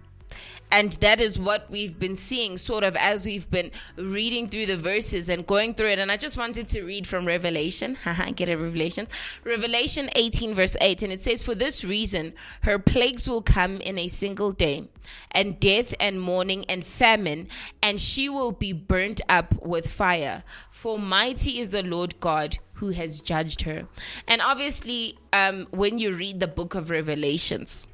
and 0.71 0.93
that 0.95 1.21
is 1.21 1.39
what 1.39 1.71
we've 1.71 1.99
been 1.99 2.17
seeing 2.17 2.57
sort 2.57 2.85
of 2.85 2.97
as 2.97 3.27
we've 3.27 3.51
been 3.51 3.71
reading 3.97 4.49
through 4.49 4.67
the 4.67 4.77
verses 4.77 5.29
and 5.29 5.47
going 5.47 5.75
through 5.75 5.89
it. 5.89 5.99
And 5.99 6.11
i 6.13 6.17
just 6.17 6.37
wanted 6.37 6.69
to 6.69 6.83
read 6.83 7.07
from 7.07 7.27
revelation. 7.27 7.95
Haha, 8.05 8.31
get 8.31 8.49
a 8.49 8.57
revelation. 8.57 9.09
Revelation 9.45 10.11
18 10.15 10.55
verse 10.55 10.77
8 10.81 11.03
and 11.03 11.13
it 11.13 11.21
says 11.21 11.43
for 11.43 11.55
this 11.55 11.85
reason 11.85 12.33
her 12.63 12.79
plagues 12.79 13.29
will 13.29 13.43
come 13.43 13.77
in 13.81 13.99
a 13.99 14.09
single 14.09 14.53
day 14.53 14.89
and 15.33 15.59
death 15.59 15.95
and 15.99 16.21
mourning 16.21 16.65
and 16.69 16.85
famine 16.85 17.49
and 17.83 17.99
she 17.99 18.29
will 18.29 18.53
be 18.53 18.73
burnt 18.73 19.21
up 19.29 19.55
with 19.65 19.91
fire. 19.91 20.45
For 20.71 20.99
mighty 20.99 21.59
is 21.59 21.71
the 21.71 21.83
lord 21.83 22.21
god 22.21 22.59
who 22.75 22.89
has 22.91 23.21
judged 23.21 23.63
her. 23.63 23.87
And 24.27 24.41
obviously 24.41 25.19
um, 25.35 25.67
when 25.71 25.99
you 25.99 26.15
read 26.15 26.41
the 26.41 26.49
book 26.49 26.75
of 26.75 26.89
revelations 26.91 27.87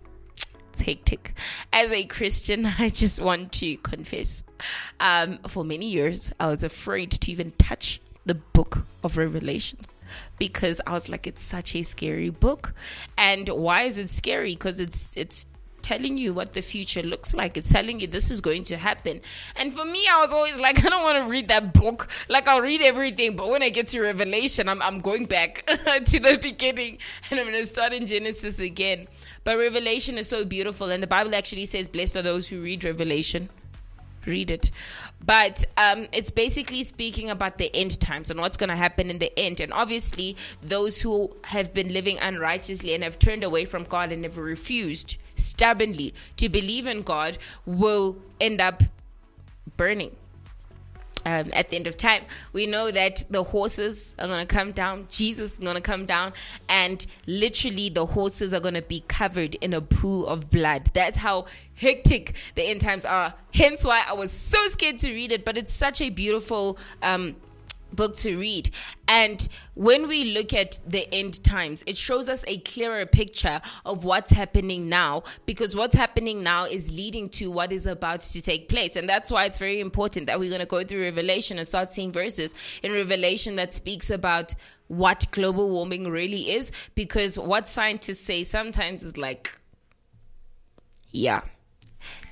hectic. 0.81 1.35
As 1.73 1.93
a 1.93 2.05
Christian, 2.05 2.67
I 2.79 2.89
just 2.91 3.21
want 3.21 3.53
to 3.53 3.77
confess. 3.79 4.45
Um, 5.01 5.39
for 5.49 5.65
many 5.65 5.87
years, 5.87 6.33
I 6.41 6.49
was 6.49 6.63
afraid 6.63 7.11
to 7.13 7.31
even 7.31 7.53
touch 7.53 8.01
the 8.25 8.35
book 8.35 8.85
of 9.05 9.17
Revelations 9.17 9.97
because 10.39 10.81
I 10.87 10.93
was 10.93 11.09
like, 11.09 11.27
it's 11.27 11.43
such 11.43 11.75
a 11.75 11.83
scary 11.83 12.31
book. 12.31 12.75
And 13.17 13.49
why 13.49 13.83
is 13.83 13.99
it 13.99 14.11
scary? 14.11 14.55
Because 14.55 14.81
it's 14.81 15.17
it's 15.17 15.47
telling 15.87 16.19
you 16.19 16.35
what 16.35 16.53
the 16.53 16.63
future 16.63 17.03
looks 17.03 17.33
like. 17.33 17.57
It's 17.57 17.71
telling 17.71 18.01
you 18.01 18.09
this 18.09 18.33
is 18.33 18.41
going 18.41 18.65
to 18.65 18.77
happen. 18.77 19.21
And 19.55 19.73
for 19.73 19.85
me, 19.85 20.05
I 20.11 20.21
was 20.21 20.33
always 20.33 20.59
like, 20.59 20.79
I 20.85 20.89
don't 20.89 21.05
want 21.05 21.23
to 21.23 21.31
read 21.31 21.47
that 21.49 21.73
book. 21.73 22.09
Like 22.29 22.49
I'll 22.49 22.61
read 22.61 22.83
everything, 22.83 23.37
but 23.37 23.49
when 23.49 23.63
I 23.63 23.69
get 23.69 23.87
to 23.89 24.01
Revelation, 24.01 24.69
I'm 24.69 24.83
I'm 24.83 25.01
going 25.01 25.27
back 25.27 25.65
to 25.67 26.21
the 26.21 26.39
beginning 26.43 26.99
and 27.31 27.39
I'm 27.39 27.47
gonna 27.47 27.65
start 27.65 27.93
in 27.93 28.07
Genesis 28.07 28.59
again. 28.59 29.07
But 29.47 29.59
Revelation 29.59 30.19
is 30.19 30.29
so 30.29 30.45
beautiful, 30.45 30.91
and 30.91 31.01
the 31.01 31.07
Bible 31.07 31.33
actually 31.37 31.67
says, 31.67 31.89
"Blessed 31.89 32.17
are 32.17 32.23
those 32.23 32.49
who 32.49 32.61
read 32.61 32.83
Revelation." 32.83 33.49
read 34.27 34.51
it. 34.51 34.73
But 35.25 35.65
um, 35.77 36.09
it's 36.11 36.33
basically 36.33 36.83
speaking 36.83 37.31
about 37.31 37.59
the 37.59 37.71
end 37.73 38.01
times 38.01 38.29
and 38.29 38.41
what's 38.41 38.57
going 38.57 38.71
to 38.71 38.75
happen 38.75 39.09
in 39.09 39.21
the 39.21 39.31
end. 39.39 39.61
And 39.61 39.73
obviously, 39.73 40.37
those 40.65 41.01
who 41.03 41.37
have 41.45 41.73
been 41.73 41.93
living 41.93 42.19
unrighteously 42.19 42.93
and 42.93 43.05
have 43.05 43.21
turned 43.21 43.45
away 43.45 43.65
from 43.65 43.85
God 43.85 44.11
and 44.11 44.25
have 44.25 44.37
refused 44.37 45.17
stubbornly 45.37 46.13
to 46.39 46.49
believe 46.49 46.89
in 46.89 47.03
God 47.03 47.39
will 47.65 48.17
end 48.41 48.61
up 48.61 48.83
burning 49.77 50.17
um, 51.27 51.51
at 51.53 51.69
the 51.69 51.77
end 51.77 51.87
of 51.89 51.97
time. 51.97 52.23
We 52.53 52.67
know 52.67 52.91
that 52.91 53.25
the 53.29 53.43
horses 53.43 54.15
are 54.19 54.29
going 54.29 54.47
to 54.47 54.55
come 54.55 54.73
down, 54.73 55.09
Jesus 55.11 55.55
is 55.55 55.59
going 55.59 55.75
to 55.75 55.81
come 55.81 56.07
down, 56.07 56.33
and 56.69 57.05
literally 57.27 57.91
the 57.91 58.07
horses 58.07 58.55
are 58.55 58.61
going 58.61 58.75
to 58.75 58.83
be 58.83 59.03
covered 59.09 59.57
in 59.57 59.75
a 59.75 59.81
pool 59.81 60.27
of 60.29 60.51
blood. 60.51 60.89
That's 60.95 61.19
how 61.19 61.47
hectic 61.75 62.35
the 62.55 62.63
end 62.63 62.81
times 62.81 63.05
are. 63.05 63.35
Hence 63.53 63.85
why 63.85 64.05
I 64.09 64.15
was 64.15 64.31
so 64.31 64.69
scared 64.69 64.99
to 65.01 65.13
read 65.13 65.33
it, 65.33 65.45
but 65.45 65.59
it's 65.59 65.75
such 65.75 66.01
a 66.01 66.11
beautiful. 66.11 66.79
Um, 67.03 67.37
book 67.93 68.17
to 68.19 68.39
read. 68.39 68.71
And 69.09 69.47
when 69.75 70.09
we 70.09 70.35
look 70.35 70.53
at 70.53 70.79
the 70.87 71.13
end 71.15 71.43
times, 71.45 71.83
it 71.87 71.97
shows 71.97 72.29
us 72.29 72.45
a 72.47 72.59
clearer 72.59 73.07
picture 73.07 73.61
of 73.85 74.05
what's 74.05 74.33
happening 74.33 74.89
now 74.89 75.23
because 75.47 75.75
what's 75.75 75.95
happening 75.95 76.43
now 76.43 76.65
is 76.65 76.93
leading 76.93 77.29
to 77.31 77.51
what 77.51 77.73
is 77.73 77.87
about 77.87 78.21
to 78.21 78.43
take 78.43 78.69
place. 78.69 78.97
And 78.97 79.09
that's 79.09 79.31
why 79.31 79.45
it's 79.45 79.59
very 79.59 79.81
important 79.81 80.27
that 80.27 80.39
we're 80.39 80.51
going 80.51 80.61
to 80.61 80.67
go 80.67 80.85
through 80.85 81.03
Revelation 81.03 81.59
and 81.59 81.67
start 81.67 81.91
seeing 81.91 82.13
verses 82.13 82.55
in 82.83 82.93
Revelation 82.93 83.57
that 83.57 83.73
speaks 83.73 84.11
about 84.11 84.55
what 84.89 85.27
global 85.33 85.69
warming 85.71 86.09
really 86.09 86.51
is 86.53 86.71
because 86.95 87.39
what 87.39 87.67
scientists 87.67 88.21
say 88.21 88.45
sometimes 88.45 89.03
is 89.03 89.17
like, 89.17 89.59
yeah, 91.11 91.41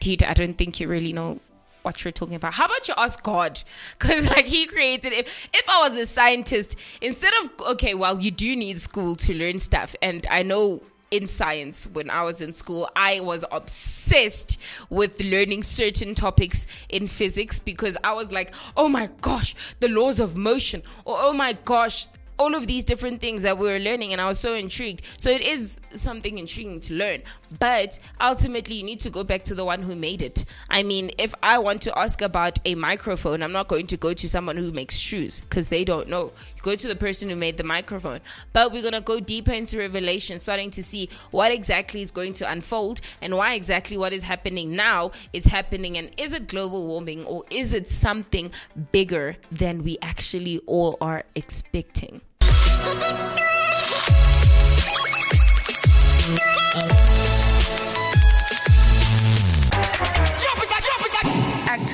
dude, 0.01 0.23
I 0.23 0.35
don't 0.35 0.57
think 0.57 0.79
you 0.79 0.89
really 0.89 1.13
know 1.13 1.41
what 1.85 2.03
you're 2.05 2.13
talking 2.13 2.35
about. 2.35 2.55
How 2.55 2.67
about 2.67 2.89
you 2.89 2.95
ask 2.97 3.23
God? 3.23 3.63
Because 3.99 4.27
like 4.27 4.47
He 4.47 4.67
created. 4.67 5.13
If 5.13 5.29
if 5.53 5.69
I 5.69 5.89
was 5.89 5.99
a 5.99 6.07
scientist, 6.07 6.77
instead 7.01 7.33
of 7.43 7.51
okay, 7.73 7.95
well, 7.95 8.21
you 8.21 8.31
do 8.31 8.57
need 8.57 8.81
school 8.81 9.15
to 9.17 9.35
learn 9.35 9.59
stuff, 9.59 9.95
and 10.03 10.27
I 10.31 10.43
know 10.43 10.83
in 11.11 11.27
science 11.27 11.87
when 11.93 12.11
I 12.11 12.23
was 12.23 12.43
in 12.43 12.53
school, 12.53 12.89
I 12.97 13.21
was 13.21 13.45
obsessed 13.53 14.59
with 14.91 15.21
learning 15.23 15.63
certain 15.63 16.15
topics 16.15 16.67
in 16.89 17.07
physics 17.07 17.61
because 17.61 17.97
I 18.03 18.13
was 18.15 18.33
like, 18.33 18.53
oh 18.77 18.89
my 18.89 19.09
gosh, 19.21 19.55
the 19.81 19.89
laws 19.89 20.19
of 20.19 20.37
motion, 20.37 20.83
or 21.05 21.17
oh 21.21 21.33
my 21.33 21.53
gosh, 21.53 22.09
all 22.39 22.55
of 22.55 22.67
these 22.67 22.85
different 22.85 23.21
things 23.21 23.43
that 23.43 23.59
we 23.59 23.69
were 23.69 23.79
learning 23.79 24.13
and 24.13 24.21
I 24.21 24.27
was 24.27 24.39
so 24.39 24.55
intrigued. 24.55 25.03
So 25.17 25.31
it 25.31 25.43
is 25.43 25.81
something 25.95 26.39
intriguing 26.39 26.81
to 26.81 26.95
learn. 26.95 27.23
But 27.59 27.99
ultimately 28.21 28.77
you 28.77 28.83
need 28.83 29.01
to 29.01 29.11
go 29.11 29.25
back 29.25 29.45
to 29.45 29.55
the 29.55 29.65
one 29.65 29.83
who 29.83 29.95
made 29.95 30.23
it. 30.23 30.45
I 30.71 30.83
mean, 30.83 31.11
if 31.19 31.35
I 31.43 31.59
want 31.59 31.83
to 31.83 31.99
ask 31.99 32.21
about 32.23 32.59
a 32.65 32.75
microphone, 32.75 33.43
I'm 33.43 33.53
not 33.53 33.69
going 33.69 33.87
to 33.89 33.97
go 33.97 34.15
to 34.15 34.29
someone 34.29 34.57
who 34.57 34.73
makes 34.73 34.97
shoes 34.97 35.41
because 35.41 35.69
they 35.69 35.85
don't 35.85 36.09
know. 36.09 36.33
You 36.57 36.63
go 36.63 36.77
to 36.77 36.89
the 36.89 36.97
person 36.97 37.29
who 37.29 37.37
made 37.37 37.57
the 37.57 37.65
microphone. 37.65 38.21
But 38.53 38.73
we're 38.73 38.83
going 38.83 38.95
to 38.95 39.01
go 39.01 39.21
deeper 39.21 39.53
into 39.53 39.79
revelation 39.79 40.39
starting 40.39 40.71
to 40.73 40.83
see 40.83 41.09
what 41.31 41.53
exactly 41.53 42.03
is 42.03 42.11
going 42.11 42.33
to 42.35 42.51
unfold 42.51 43.01
and 43.21 43.37
why 43.37 43.55
exactly 43.55 43.97
what 43.97 44.13
is 44.13 44.23
happening 44.23 44.75
now 44.75 45.13
is 45.33 45.47
happening 45.47 45.97
and 45.99 46.11
is 46.17 46.33
it 46.33 46.49
global 46.49 46.87
warming 46.87 47.25
or 47.25 47.45
is 47.51 47.75
it 47.75 47.89
something 47.89 48.51
bigger 48.93 49.37
than 49.51 49.83
we 49.83 49.99
actually 50.03 50.59
all 50.67 50.97
are 51.01 51.25
expecting? 51.35 52.21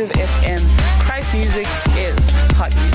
Active 0.01 0.17
FM. 0.17 1.05
Christ 1.05 1.35
music 1.35 1.67
is 1.99 2.31
hot 2.57 2.75
music. 2.75 2.95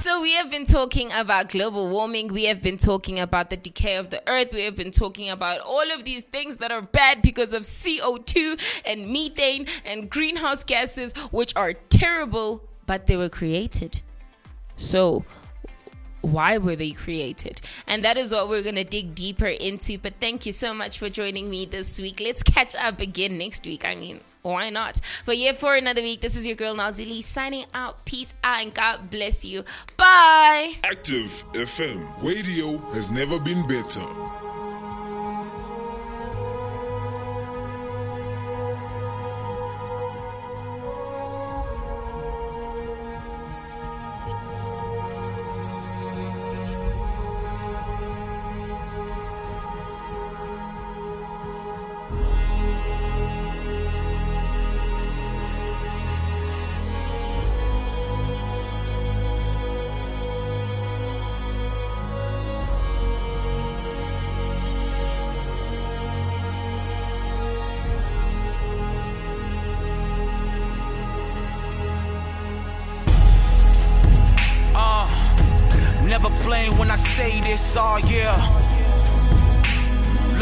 So 0.00 0.20
we 0.20 0.32
have 0.32 0.50
been 0.50 0.64
talking 0.64 1.12
about 1.12 1.50
global 1.50 1.88
warming. 1.88 2.32
We 2.32 2.46
have 2.46 2.60
been 2.60 2.76
talking 2.76 3.20
about 3.20 3.50
the 3.50 3.56
decay 3.56 3.94
of 3.94 4.10
the 4.10 4.20
earth. 4.28 4.52
We 4.52 4.62
have 4.62 4.74
been 4.74 4.90
talking 4.90 5.30
about 5.30 5.60
all 5.60 5.92
of 5.92 6.04
these 6.04 6.24
things 6.24 6.56
that 6.56 6.72
are 6.72 6.82
bad 6.82 7.22
because 7.22 7.54
of 7.54 7.62
CO2 7.62 8.58
and 8.84 9.06
methane 9.06 9.68
and 9.84 10.10
greenhouse 10.10 10.64
gases, 10.64 11.12
which 11.30 11.54
are 11.54 11.72
terrible, 11.72 12.64
but 12.86 13.06
they 13.06 13.16
were 13.16 13.28
created. 13.28 14.00
So 14.76 15.24
why 16.26 16.58
were 16.58 16.76
they 16.76 16.90
created? 16.90 17.60
And 17.86 18.02
that 18.04 18.18
is 18.18 18.32
what 18.32 18.48
we're 18.48 18.62
going 18.62 18.74
to 18.74 18.84
dig 18.84 19.14
deeper 19.14 19.46
into. 19.46 19.98
But 19.98 20.14
thank 20.20 20.44
you 20.44 20.52
so 20.52 20.74
much 20.74 20.98
for 20.98 21.08
joining 21.08 21.48
me 21.48 21.66
this 21.66 22.00
week. 22.00 22.20
Let's 22.20 22.42
catch 22.42 22.74
up 22.74 23.00
again 23.00 23.38
next 23.38 23.64
week. 23.64 23.84
I 23.84 23.94
mean, 23.94 24.20
why 24.42 24.70
not? 24.70 25.00
But 25.24 25.38
yeah, 25.38 25.52
for 25.52 25.76
another 25.76 26.02
week, 26.02 26.20
this 26.20 26.36
is 26.36 26.46
your 26.46 26.56
girl 26.56 26.74
Nazili 26.74 27.22
signing 27.22 27.66
out. 27.74 28.04
Peace 28.04 28.34
out 28.42 28.60
and 28.62 28.74
God 28.74 29.10
bless 29.10 29.44
you. 29.44 29.64
Bye. 29.96 30.74
Active 30.84 31.44
FM. 31.52 32.22
Radio 32.22 32.78
has 32.92 33.10
never 33.10 33.38
been 33.38 33.66
better. 33.66 34.45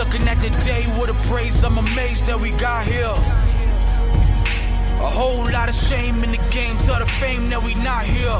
Looking 0.04 0.28
at 0.28 0.38
the 0.38 0.50
day 0.64 0.86
with 1.00 1.08
a 1.08 1.14
praise, 1.28 1.64
I'm 1.64 1.78
amazed 1.78 2.26
that 2.26 2.38
we 2.38 2.50
got 2.52 2.84
here. 2.84 3.06
A 3.06 5.10
whole 5.10 5.50
lot 5.50 5.70
of 5.70 5.74
shame 5.74 6.22
in 6.22 6.30
the 6.30 6.48
game, 6.52 6.76
to 6.76 6.96
the 7.00 7.06
fame 7.06 7.48
that 7.48 7.62
we 7.62 7.72
not 7.76 8.04
here. 8.04 8.38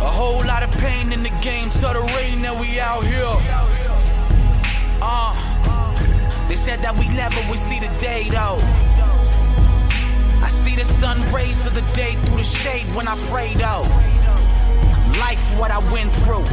A 0.00 0.08
whole 0.08 0.44
lot 0.44 0.62
of 0.62 0.70
pain 0.78 1.12
in 1.12 1.24
the 1.24 1.30
game, 1.42 1.70
to 1.70 1.80
the 1.80 2.00
rain 2.14 2.40
that 2.42 2.56
we 2.58 2.78
out 2.78 3.04
here. 3.04 3.34
Uh, 5.02 5.34
they 6.48 6.56
said 6.56 6.78
that 6.78 6.96
we 6.96 7.08
never 7.08 7.40
would 7.50 7.58
see 7.58 7.80
the 7.80 7.88
day 7.98 8.28
though. 8.30 8.58
I 10.40 10.48
see 10.48 10.76
the 10.76 10.84
sun 10.84 11.20
rays 11.32 11.66
of 11.66 11.74
the 11.74 11.82
day 11.94 12.14
through 12.14 12.38
the 12.38 12.44
shade 12.44 12.86
when 12.94 13.08
I 13.08 13.16
pray 13.28 13.54
though. 13.54 13.82
Life, 15.18 15.58
what 15.58 15.72
I 15.72 15.78
went 15.92 16.12
through. 16.22 16.46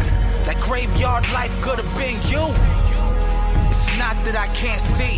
That 0.46 0.58
graveyard 0.62 1.32
life 1.32 1.62
could 1.62 1.78
have 1.78 1.96
been 1.96 2.20
you. 2.28 2.52
It's 3.72 3.88
not 3.96 4.20
that 4.28 4.36
I 4.36 4.52
can't 4.52 4.84
see. 4.84 5.16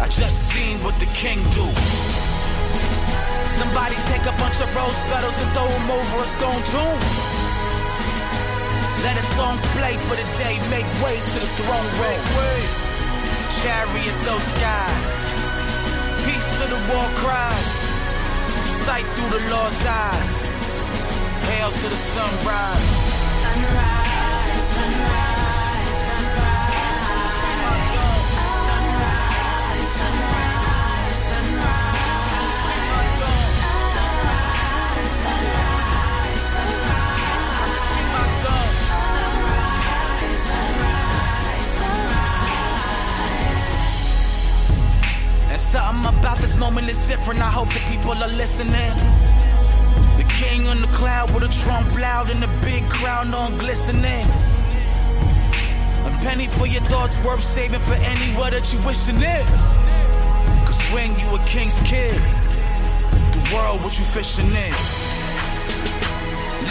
I 0.00 0.08
just 0.08 0.48
seen 0.48 0.80
what 0.80 0.96
the 0.96 1.10
king 1.12 1.36
do. 1.52 1.68
Somebody 3.60 3.92
take 4.08 4.24
a 4.24 4.32
bunch 4.40 4.56
of 4.64 4.72
rose 4.72 4.96
petals 5.12 5.36
and 5.36 5.50
throw 5.52 5.68
them 5.68 5.88
over 5.92 6.16
a 6.24 6.28
stone 6.32 6.62
tomb. 6.72 7.00
Let 9.04 9.20
a 9.20 9.26
song 9.36 9.60
play 9.76 10.00
for 10.08 10.16
the 10.16 10.24
day, 10.40 10.56
make 10.72 10.88
way 11.04 11.20
to 11.20 11.38
the 11.44 11.50
throne 11.60 11.90
room. 12.00 12.24
Chariot 13.60 14.16
those 14.24 14.48
skies. 14.56 15.28
Peace 16.24 16.48
to 16.64 16.72
the 16.72 16.80
war 16.88 17.08
cries. 17.20 17.72
Sight 18.64 19.04
through 19.12 19.28
the 19.28 19.44
Lord's 19.52 19.84
eyes. 19.84 20.32
Hail 21.52 21.68
to 21.68 21.86
the 21.92 22.00
sunrise. 22.00 22.88
And 23.52 25.37
worth 57.24 57.42
saving 57.42 57.80
for 57.80 57.94
any 57.94 58.18
anywhere 58.28 58.50
that 58.50 58.72
you 58.72 58.78
wishing 58.86 59.20
it. 59.22 59.46
Cause 60.66 60.80
when 60.92 61.10
you 61.18 61.28
a 61.34 61.40
king's 61.48 61.80
kid, 61.82 62.14
the 63.34 63.42
world 63.54 63.82
what 63.82 63.98
you 63.98 64.04
fishing 64.04 64.46
in. 64.46 64.74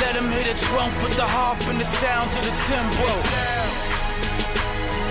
Let 0.03 0.13
him 0.15 0.29
hit 0.29 0.47
a 0.47 0.57
trump 0.69 0.93
with 1.03 1.15
the 1.17 1.25
harp 1.25 1.59
and 1.67 1.79
the 1.79 1.85
sound 1.85 2.29
of 2.29 2.43
the 2.45 2.55
timbre. 2.69 3.17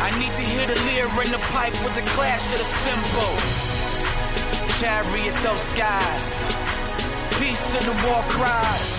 I 0.07 0.11
need 0.21 0.33
to 0.39 0.45
hear 0.45 0.67
the 0.67 0.79
lyre 0.87 1.11
and 1.25 1.33
the 1.35 1.43
pipe 1.51 1.77
with 1.85 1.95
the 1.95 2.07
clash 2.15 2.53
of 2.53 2.59
the 2.63 2.69
cymbal. 2.85 3.35
Chariot 4.79 5.37
those 5.43 5.61
skies, 5.73 6.45
peace 7.41 7.75
in 7.75 7.85
the 7.85 7.97
war 8.07 8.23
cries, 8.29 8.93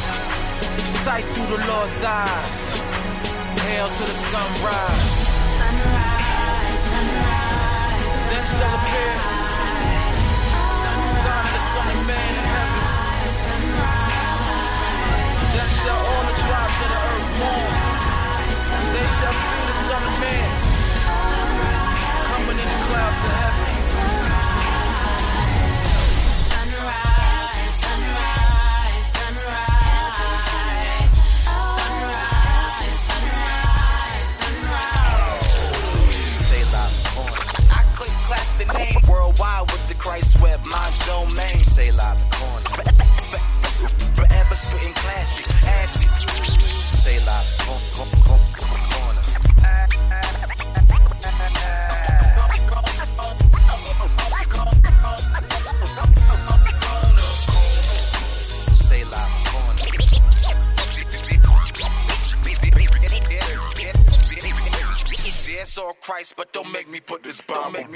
sight 0.84 1.26
through 1.34 1.58
the 1.58 1.62
Lord's 1.68 2.04
eyes. 2.04 2.70
Hail 3.64 3.90
to 3.90 4.04
the. 4.04 4.18
Sunrise, 4.28 5.27
Christ 40.08 40.42
web, 40.42 40.60
my 40.66 40.90
domain. 41.06 41.34
Say 41.34 41.92
loud, 41.92 42.18
corner. 42.32 42.92
Forever 44.16 44.56
spitting 44.56 44.94
classics, 44.94 45.68
acid. 45.68 46.10
Say 46.62 47.20
loud, 47.26 48.47
Christ, 66.08 66.38
but 66.38 66.54
don't 66.54 66.72
make 66.72 66.90
me 66.90 67.02
put 67.02 67.22
this 67.22 67.42
bomb 67.42 67.76
on 67.76 67.92